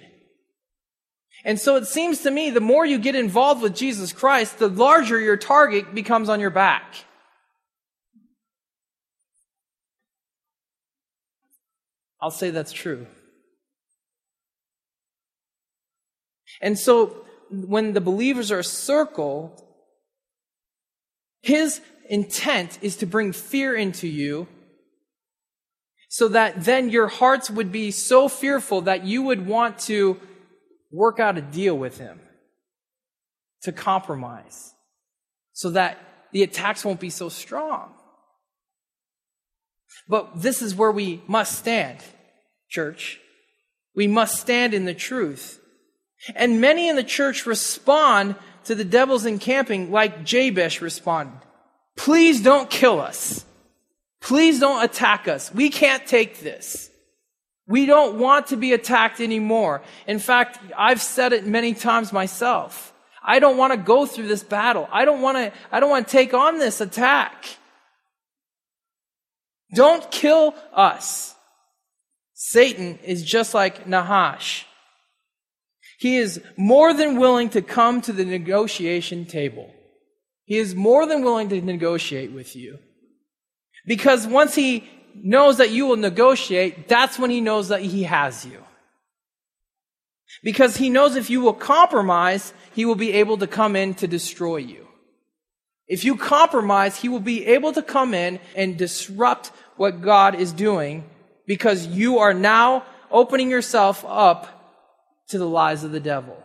And 1.44 1.60
so 1.60 1.76
it 1.76 1.86
seems 1.86 2.20
to 2.20 2.30
me 2.30 2.50
the 2.50 2.60
more 2.60 2.86
you 2.86 2.98
get 2.98 3.14
involved 3.14 3.62
with 3.62 3.74
Jesus 3.74 4.12
Christ, 4.12 4.58
the 4.58 4.68
larger 4.68 5.18
your 5.20 5.36
target 5.36 5.94
becomes 5.94 6.28
on 6.28 6.40
your 6.40 6.50
back. 6.50 7.04
I'll 12.20 12.30
say 12.30 12.50
that's 12.50 12.72
true. 12.72 13.06
And 16.60 16.78
so 16.78 17.24
when 17.50 17.92
the 17.92 18.00
believers 18.00 18.52
are 18.52 18.62
circled, 18.62 19.60
his 21.42 21.80
intent 22.08 22.78
is 22.82 22.96
to 22.96 23.06
bring 23.06 23.32
fear 23.32 23.74
into 23.74 24.06
you 24.06 24.46
so 26.08 26.28
that 26.28 26.64
then 26.64 26.90
your 26.90 27.08
hearts 27.08 27.50
would 27.50 27.72
be 27.72 27.90
so 27.90 28.28
fearful 28.28 28.82
that 28.82 29.04
you 29.04 29.22
would 29.22 29.46
want 29.46 29.78
to 29.80 30.20
work 30.92 31.18
out 31.18 31.38
a 31.38 31.42
deal 31.42 31.76
with 31.76 31.98
him, 31.98 32.20
to 33.62 33.72
compromise, 33.72 34.74
so 35.52 35.70
that 35.70 35.98
the 36.32 36.42
attacks 36.42 36.84
won't 36.84 37.00
be 37.00 37.10
so 37.10 37.28
strong. 37.28 37.94
But 40.08 40.42
this 40.42 40.62
is 40.62 40.74
where 40.74 40.92
we 40.92 41.22
must 41.26 41.58
stand, 41.58 41.98
church. 42.68 43.20
We 43.94 44.06
must 44.06 44.40
stand 44.40 44.74
in 44.74 44.84
the 44.84 44.94
truth. 44.94 45.60
And 46.34 46.60
many 46.60 46.88
in 46.88 46.96
the 46.96 47.04
church 47.04 47.46
respond 47.46 48.36
to 48.64 48.74
the 48.74 48.84
devil's 48.84 49.26
encamping 49.26 49.90
like 49.90 50.24
Jabesh 50.24 50.80
responded. 50.80 51.40
Please 51.96 52.42
don't 52.42 52.70
kill 52.70 53.00
us. 53.00 53.44
Please 54.20 54.60
don't 54.60 54.84
attack 54.84 55.28
us. 55.28 55.52
We 55.52 55.68
can't 55.68 56.06
take 56.06 56.40
this. 56.40 56.88
We 57.72 57.86
don't 57.86 58.18
want 58.18 58.48
to 58.48 58.56
be 58.58 58.74
attacked 58.74 59.18
anymore. 59.18 59.80
In 60.06 60.18
fact, 60.18 60.58
I've 60.76 61.00
said 61.00 61.32
it 61.32 61.46
many 61.46 61.72
times 61.72 62.12
myself. 62.12 62.92
I 63.24 63.38
don't 63.38 63.56
want 63.56 63.72
to 63.72 63.78
go 63.78 64.04
through 64.04 64.28
this 64.28 64.42
battle. 64.42 64.86
I 64.92 65.06
don't 65.06 65.22
want 65.22 65.38
to, 65.38 65.52
I 65.70 65.80
don't 65.80 65.88
want 65.88 66.06
to 66.06 66.12
take 66.12 66.34
on 66.34 66.58
this 66.58 66.82
attack. 66.82 67.46
Don't 69.74 70.10
kill 70.10 70.54
us. 70.74 71.34
Satan 72.34 72.98
is 73.04 73.24
just 73.24 73.54
like 73.54 73.86
Nahash. 73.86 74.66
He 75.98 76.18
is 76.18 76.42
more 76.58 76.92
than 76.92 77.18
willing 77.18 77.48
to 77.56 77.62
come 77.62 78.02
to 78.02 78.12
the 78.12 78.26
negotiation 78.26 79.24
table. 79.24 79.72
He 80.44 80.58
is 80.58 80.74
more 80.74 81.06
than 81.06 81.24
willing 81.24 81.48
to 81.48 81.62
negotiate 81.62 82.32
with 82.32 82.54
you. 82.54 82.80
Because 83.86 84.26
once 84.26 84.54
he 84.54 84.90
knows 85.14 85.58
that 85.58 85.70
you 85.70 85.86
will 85.86 85.96
negotiate, 85.96 86.88
that's 86.88 87.18
when 87.18 87.30
he 87.30 87.40
knows 87.40 87.68
that 87.68 87.82
he 87.82 88.04
has 88.04 88.44
you. 88.44 88.62
Because 90.42 90.76
he 90.76 90.90
knows 90.90 91.14
if 91.16 91.30
you 91.30 91.40
will 91.40 91.52
compromise, 91.52 92.52
he 92.74 92.84
will 92.84 92.94
be 92.94 93.12
able 93.12 93.38
to 93.38 93.46
come 93.46 93.76
in 93.76 93.94
to 93.94 94.08
destroy 94.08 94.56
you. 94.56 94.88
If 95.86 96.04
you 96.04 96.16
compromise, 96.16 96.96
he 96.96 97.08
will 97.08 97.20
be 97.20 97.46
able 97.46 97.72
to 97.72 97.82
come 97.82 98.14
in 98.14 98.40
and 98.56 98.78
disrupt 98.78 99.52
what 99.76 100.00
God 100.00 100.34
is 100.34 100.52
doing 100.52 101.04
because 101.46 101.86
you 101.86 102.18
are 102.18 102.34
now 102.34 102.84
opening 103.10 103.50
yourself 103.50 104.04
up 104.06 104.48
to 105.28 105.38
the 105.38 105.48
lies 105.48 105.84
of 105.84 105.92
the 105.92 106.00
devil. 106.00 106.42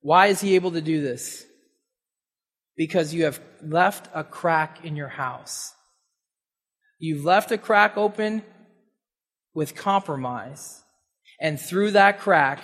Why 0.00 0.28
is 0.28 0.40
he 0.40 0.54
able 0.54 0.70
to 0.72 0.80
do 0.80 1.02
this? 1.02 1.44
Because 2.78 3.12
you 3.12 3.24
have 3.24 3.40
left 3.60 4.08
a 4.14 4.22
crack 4.22 4.84
in 4.84 4.94
your 4.94 5.08
house. 5.08 5.74
You've 7.00 7.24
left 7.24 7.50
a 7.50 7.58
crack 7.58 7.96
open 7.96 8.44
with 9.52 9.74
compromise, 9.74 10.84
and 11.40 11.60
through 11.60 11.90
that 11.90 12.20
crack, 12.20 12.60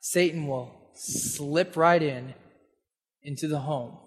Satan 0.00 0.46
will 0.46 0.72
slip 0.94 1.76
right 1.76 2.02
in 2.02 2.34
into 3.22 3.46
the 3.46 3.58
home 3.58 3.98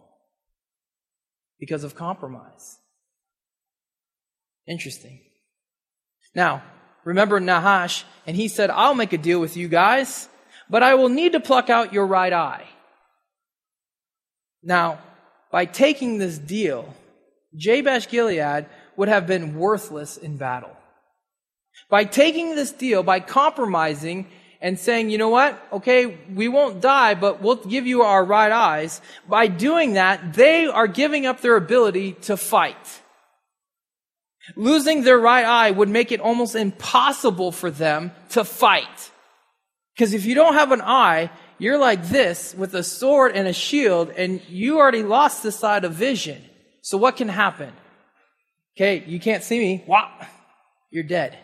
because 1.60 1.84
of 1.84 1.96
compromise. 1.96 2.80
Interesting. 4.68 5.20
Now, 6.34 6.64
remember 7.04 7.40
Nahash, 7.40 8.04
and 8.26 8.36
he 8.36 8.48
said, 8.48 8.72
I'll 8.72 8.96
make 8.96 9.14
a 9.14 9.18
deal 9.18 9.40
with 9.40 9.56
you 9.56 9.68
guys, 9.68 10.28
but 10.72 10.82
I 10.82 10.96
will 10.96 11.10
need 11.10 11.34
to 11.34 11.40
pluck 11.40 11.70
out 11.70 11.94
your 11.94 12.08
right 12.08 12.34
eye. 12.34 12.66
Now, 14.64 15.00
by 15.56 15.64
taking 15.64 16.18
this 16.18 16.38
deal, 16.38 16.94
Jabesh 17.56 18.10
Gilead 18.10 18.66
would 18.98 19.08
have 19.08 19.26
been 19.26 19.56
worthless 19.56 20.18
in 20.18 20.36
battle. 20.36 20.76
By 21.90 22.04
taking 22.04 22.58
this 22.58 22.74
deal, 22.74 23.04
by 23.04 23.22
compromising 23.22 24.28
and 24.60 24.78
saying, 24.78 25.12
you 25.12 25.18
know 25.18 25.30
what? 25.30 25.58
Okay, 25.72 26.08
we 26.34 26.50
won't 26.50 26.82
die, 26.82 27.14
but 27.14 27.42
we'll 27.42 27.56
give 27.56 27.88
you 27.88 28.02
our 28.02 28.26
right 28.26 28.52
eyes. 28.52 29.00
By 29.30 29.48
doing 29.48 29.94
that, 29.94 30.34
they 30.34 30.66
are 30.66 30.88
giving 30.88 31.26
up 31.26 31.40
their 31.40 31.56
ability 31.56 32.18
to 32.24 32.36
fight. 32.36 33.02
Losing 34.58 35.04
their 35.04 35.18
right 35.18 35.46
eye 35.46 35.72
would 35.72 35.88
make 35.88 36.12
it 36.12 36.20
almost 36.20 36.56
impossible 36.56 37.54
for 37.54 37.72
them 37.72 38.12
to 38.32 38.44
fight. 38.44 39.10
Because 39.96 40.14
if 40.14 40.26
you 40.26 40.36
don't 40.36 40.56
have 40.56 40.74
an 40.74 40.82
eye, 40.82 41.30
you're 41.58 41.78
like 41.78 42.08
this 42.08 42.54
with 42.56 42.74
a 42.74 42.84
sword 42.84 43.34
and 43.36 43.48
a 43.48 43.54
shield, 43.54 44.10
and 44.10 44.42
you 44.50 44.78
already 44.78 45.04
lost 45.04 45.44
the 45.44 45.52
side 45.52 45.86
of 45.86 45.94
vision. 45.94 46.44
So 46.82 46.98
what 46.98 47.18
can 47.18 47.30
happen? 47.30 47.72
Okay, 48.78 49.04
you 49.08 49.20
can't 49.20 49.44
see 49.44 49.60
me. 49.60 49.84
Whop! 49.88 50.26
You're 50.92 51.04
dead. 51.04 51.38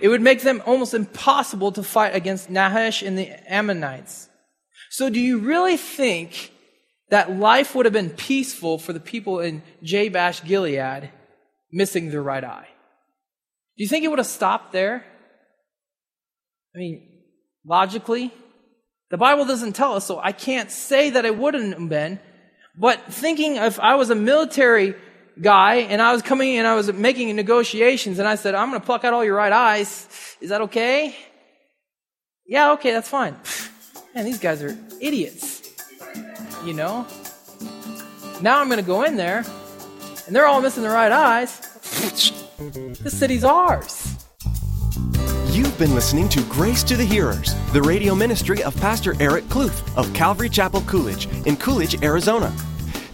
It 0.00 0.08
would 0.08 0.22
make 0.22 0.42
them 0.42 0.62
almost 0.66 0.94
impossible 0.94 1.72
to 1.72 1.82
fight 1.82 2.14
against 2.14 2.50
Nahash 2.50 3.02
and 3.02 3.16
the 3.16 3.30
Ammonites. 3.50 4.28
So 4.90 5.10
do 5.10 5.20
you 5.20 5.38
really 5.38 5.76
think 5.76 6.52
that 7.10 7.30
life 7.38 7.74
would 7.74 7.86
have 7.86 7.92
been 7.92 8.10
peaceful 8.10 8.78
for 8.78 8.92
the 8.92 9.00
people 9.00 9.40
in 9.40 9.62
Jabesh 9.82 10.44
Gilead 10.44 11.10
missing 11.70 12.10
their 12.10 12.22
right 12.22 12.44
eye? 12.44 12.68
Do 13.76 13.84
you 13.84 13.88
think 13.88 14.04
it 14.04 14.08
would 14.08 14.18
have 14.18 14.26
stopped 14.26 14.72
there? 14.72 15.04
I 16.74 16.78
mean, 16.78 17.15
logically. 17.66 18.32
The 19.10 19.16
Bible 19.16 19.44
doesn't 19.44 19.74
tell 19.74 19.94
us, 19.94 20.06
so 20.06 20.18
I 20.18 20.32
can't 20.32 20.70
say 20.70 21.10
that 21.10 21.24
it 21.24 21.36
wouldn't 21.36 21.78
have 21.78 21.88
been. 21.88 22.18
But 22.76 23.12
thinking 23.12 23.56
if 23.56 23.80
I 23.80 23.94
was 23.94 24.10
a 24.10 24.14
military 24.14 24.94
guy 25.40 25.76
and 25.76 26.00
I 26.00 26.12
was 26.12 26.22
coming 26.22 26.56
and 26.56 26.66
I 26.66 26.74
was 26.74 26.92
making 26.92 27.34
negotiations 27.36 28.18
and 28.18 28.28
I 28.28 28.34
said, 28.34 28.54
I'm 28.54 28.70
going 28.70 28.80
to 28.80 28.86
pluck 28.86 29.04
out 29.04 29.12
all 29.12 29.24
your 29.24 29.36
right 29.36 29.52
eyes. 29.52 30.36
Is 30.40 30.50
that 30.50 30.62
okay? 30.62 31.16
Yeah, 32.46 32.72
okay, 32.72 32.92
that's 32.92 33.08
fine. 33.08 33.36
Man, 34.14 34.24
these 34.24 34.38
guys 34.38 34.62
are 34.62 34.76
idiots. 35.00 35.62
You 36.64 36.74
know? 36.74 37.06
Now 38.40 38.60
I'm 38.60 38.68
going 38.68 38.80
to 38.80 38.86
go 38.86 39.02
in 39.04 39.16
there 39.16 39.44
and 40.26 40.34
they're 40.34 40.46
all 40.46 40.60
missing 40.60 40.82
the 40.82 40.90
right 40.90 41.12
eyes. 41.12 41.60
this 43.02 43.18
city's 43.18 43.44
ours. 43.44 44.15
You've 45.56 45.78
been 45.78 45.94
listening 45.94 46.28
to 46.28 46.42
Grace 46.50 46.82
to 46.82 46.98
the 46.98 47.04
Hearers, 47.04 47.54
the 47.72 47.80
radio 47.80 48.14
ministry 48.14 48.62
of 48.62 48.76
Pastor 48.76 49.14
Eric 49.20 49.44
Kluth 49.44 49.96
of 49.96 50.12
Calvary 50.12 50.50
Chapel 50.50 50.82
Coolidge 50.82 51.28
in 51.46 51.56
Coolidge, 51.56 52.02
Arizona. 52.02 52.54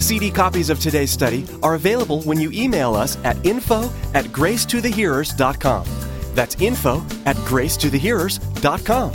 CD 0.01 0.29
copies 0.29 0.69
of 0.69 0.81
today's 0.81 1.13
study 1.13 1.47
are 1.63 1.77
available 1.77 2.21
when 2.23 2.41
you 2.41 2.51
email 2.51 2.97
us 2.97 3.17
at 3.23 3.37
info 3.47 3.85
at 4.15 4.25
gracetothehearers.com. 4.25 5.87
That's 6.35 6.61
info 6.61 6.97
at 7.27 7.37
gracetothehearers.com. 7.37 9.13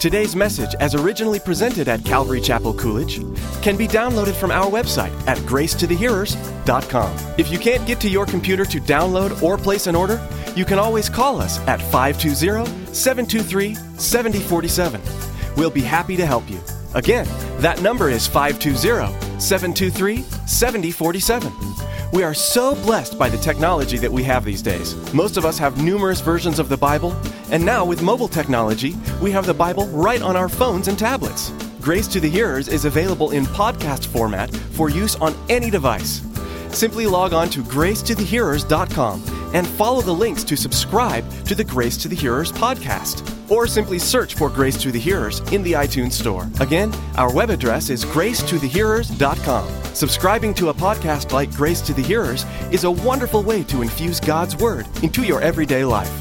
Today's 0.00 0.34
message, 0.34 0.74
as 0.80 0.94
originally 0.94 1.40
presented 1.40 1.86
at 1.86 2.02
Calvary 2.06 2.40
Chapel 2.40 2.72
Coolidge, 2.72 3.20
can 3.62 3.76
be 3.76 3.86
downloaded 3.86 4.34
from 4.34 4.50
our 4.50 4.70
website 4.70 5.12
at 5.26 5.36
gracetothehearers.com. 5.38 7.34
If 7.38 7.52
you 7.52 7.58
can't 7.58 7.86
get 7.86 8.00
to 8.00 8.08
your 8.08 8.24
computer 8.24 8.64
to 8.64 8.80
download 8.80 9.42
or 9.42 9.58
place 9.58 9.86
an 9.86 9.94
order, 9.94 10.16
you 10.56 10.64
can 10.64 10.78
always 10.78 11.08
call 11.08 11.40
us 11.40 11.58
at 11.66 11.80
520 11.80 12.66
723 12.94 13.74
7047. 13.74 15.00
We'll 15.56 15.70
be 15.70 15.80
happy 15.80 16.16
to 16.16 16.26
help 16.26 16.48
you. 16.48 16.60
Again, 16.94 17.26
that 17.58 17.82
number 17.82 18.08
is 18.08 18.26
520 18.26 19.40
723 19.40 20.22
7047. 20.46 21.52
We 22.12 22.22
are 22.22 22.34
so 22.34 22.76
blessed 22.76 23.18
by 23.18 23.28
the 23.28 23.38
technology 23.38 23.98
that 23.98 24.12
we 24.12 24.22
have 24.22 24.44
these 24.44 24.62
days. 24.62 24.94
Most 25.12 25.36
of 25.36 25.44
us 25.44 25.58
have 25.58 25.82
numerous 25.82 26.20
versions 26.20 26.60
of 26.60 26.68
the 26.68 26.76
Bible, 26.76 27.16
and 27.50 27.64
now 27.64 27.84
with 27.84 28.02
mobile 28.02 28.28
technology, 28.28 28.94
we 29.20 29.32
have 29.32 29.46
the 29.46 29.54
Bible 29.54 29.88
right 29.88 30.22
on 30.22 30.36
our 30.36 30.48
phones 30.48 30.86
and 30.86 30.96
tablets. 30.96 31.50
Grace 31.80 32.06
to 32.08 32.20
the 32.20 32.30
Hearers 32.30 32.68
is 32.68 32.84
available 32.84 33.32
in 33.32 33.44
podcast 33.46 34.06
format 34.06 34.54
for 34.54 34.88
use 34.88 35.16
on 35.16 35.34
any 35.48 35.70
device. 35.70 36.22
Simply 36.70 37.06
log 37.06 37.32
on 37.32 37.50
to 37.50 37.62
gracetothehearers.com 37.62 39.33
and 39.54 39.66
follow 39.66 40.02
the 40.02 40.12
links 40.12 40.44
to 40.44 40.56
subscribe 40.56 41.24
to 41.46 41.54
the 41.54 41.64
Grace 41.64 41.96
to 41.98 42.08
the 42.08 42.16
Hearers 42.16 42.52
podcast. 42.52 43.30
Or 43.50 43.66
simply 43.66 43.98
search 43.98 44.34
for 44.34 44.50
Grace 44.50 44.76
to 44.82 44.92
the 44.92 44.98
Hearers 44.98 45.40
in 45.52 45.62
the 45.62 45.72
iTunes 45.72 46.12
Store. 46.12 46.48
Again, 46.60 46.92
our 47.16 47.32
web 47.32 47.50
address 47.50 47.88
is 47.88 48.04
gracetothehearers.com. 48.04 49.94
Subscribing 49.94 50.54
to 50.54 50.68
a 50.68 50.74
podcast 50.74 51.32
like 51.32 51.54
Grace 51.54 51.80
to 51.82 51.94
the 51.94 52.02
Hearers 52.02 52.44
is 52.70 52.84
a 52.84 52.90
wonderful 52.90 53.42
way 53.42 53.62
to 53.64 53.82
infuse 53.82 54.20
God's 54.20 54.56
Word 54.56 54.86
into 55.02 55.22
your 55.22 55.40
everyday 55.40 55.84
life. 55.84 56.12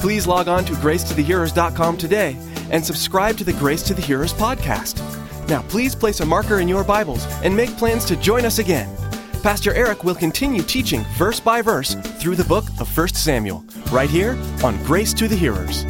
Please 0.00 0.26
log 0.26 0.46
on 0.46 0.64
to 0.66 0.74
gracetothehearers.com 0.74 1.96
today 1.96 2.36
and 2.70 2.84
subscribe 2.84 3.36
to 3.38 3.44
the 3.44 3.54
Grace 3.54 3.82
to 3.84 3.94
the 3.94 4.02
Hearers 4.02 4.34
podcast. 4.34 5.00
Now, 5.48 5.62
please 5.62 5.94
place 5.94 6.20
a 6.20 6.26
marker 6.26 6.58
in 6.60 6.68
your 6.68 6.84
Bibles 6.84 7.24
and 7.42 7.56
make 7.56 7.76
plans 7.78 8.04
to 8.06 8.16
join 8.16 8.44
us 8.44 8.58
again. 8.58 9.05
Pastor 9.46 9.72
Eric 9.74 10.02
will 10.02 10.16
continue 10.16 10.60
teaching 10.60 11.04
verse 11.16 11.38
by 11.38 11.62
verse 11.62 11.94
through 12.18 12.34
the 12.34 12.42
book 12.42 12.64
of 12.80 12.98
1 12.98 13.08
Samuel, 13.10 13.64
right 13.92 14.10
here 14.10 14.36
on 14.64 14.76
Grace 14.82 15.14
to 15.14 15.28
the 15.28 15.36
Hearers. 15.36 15.84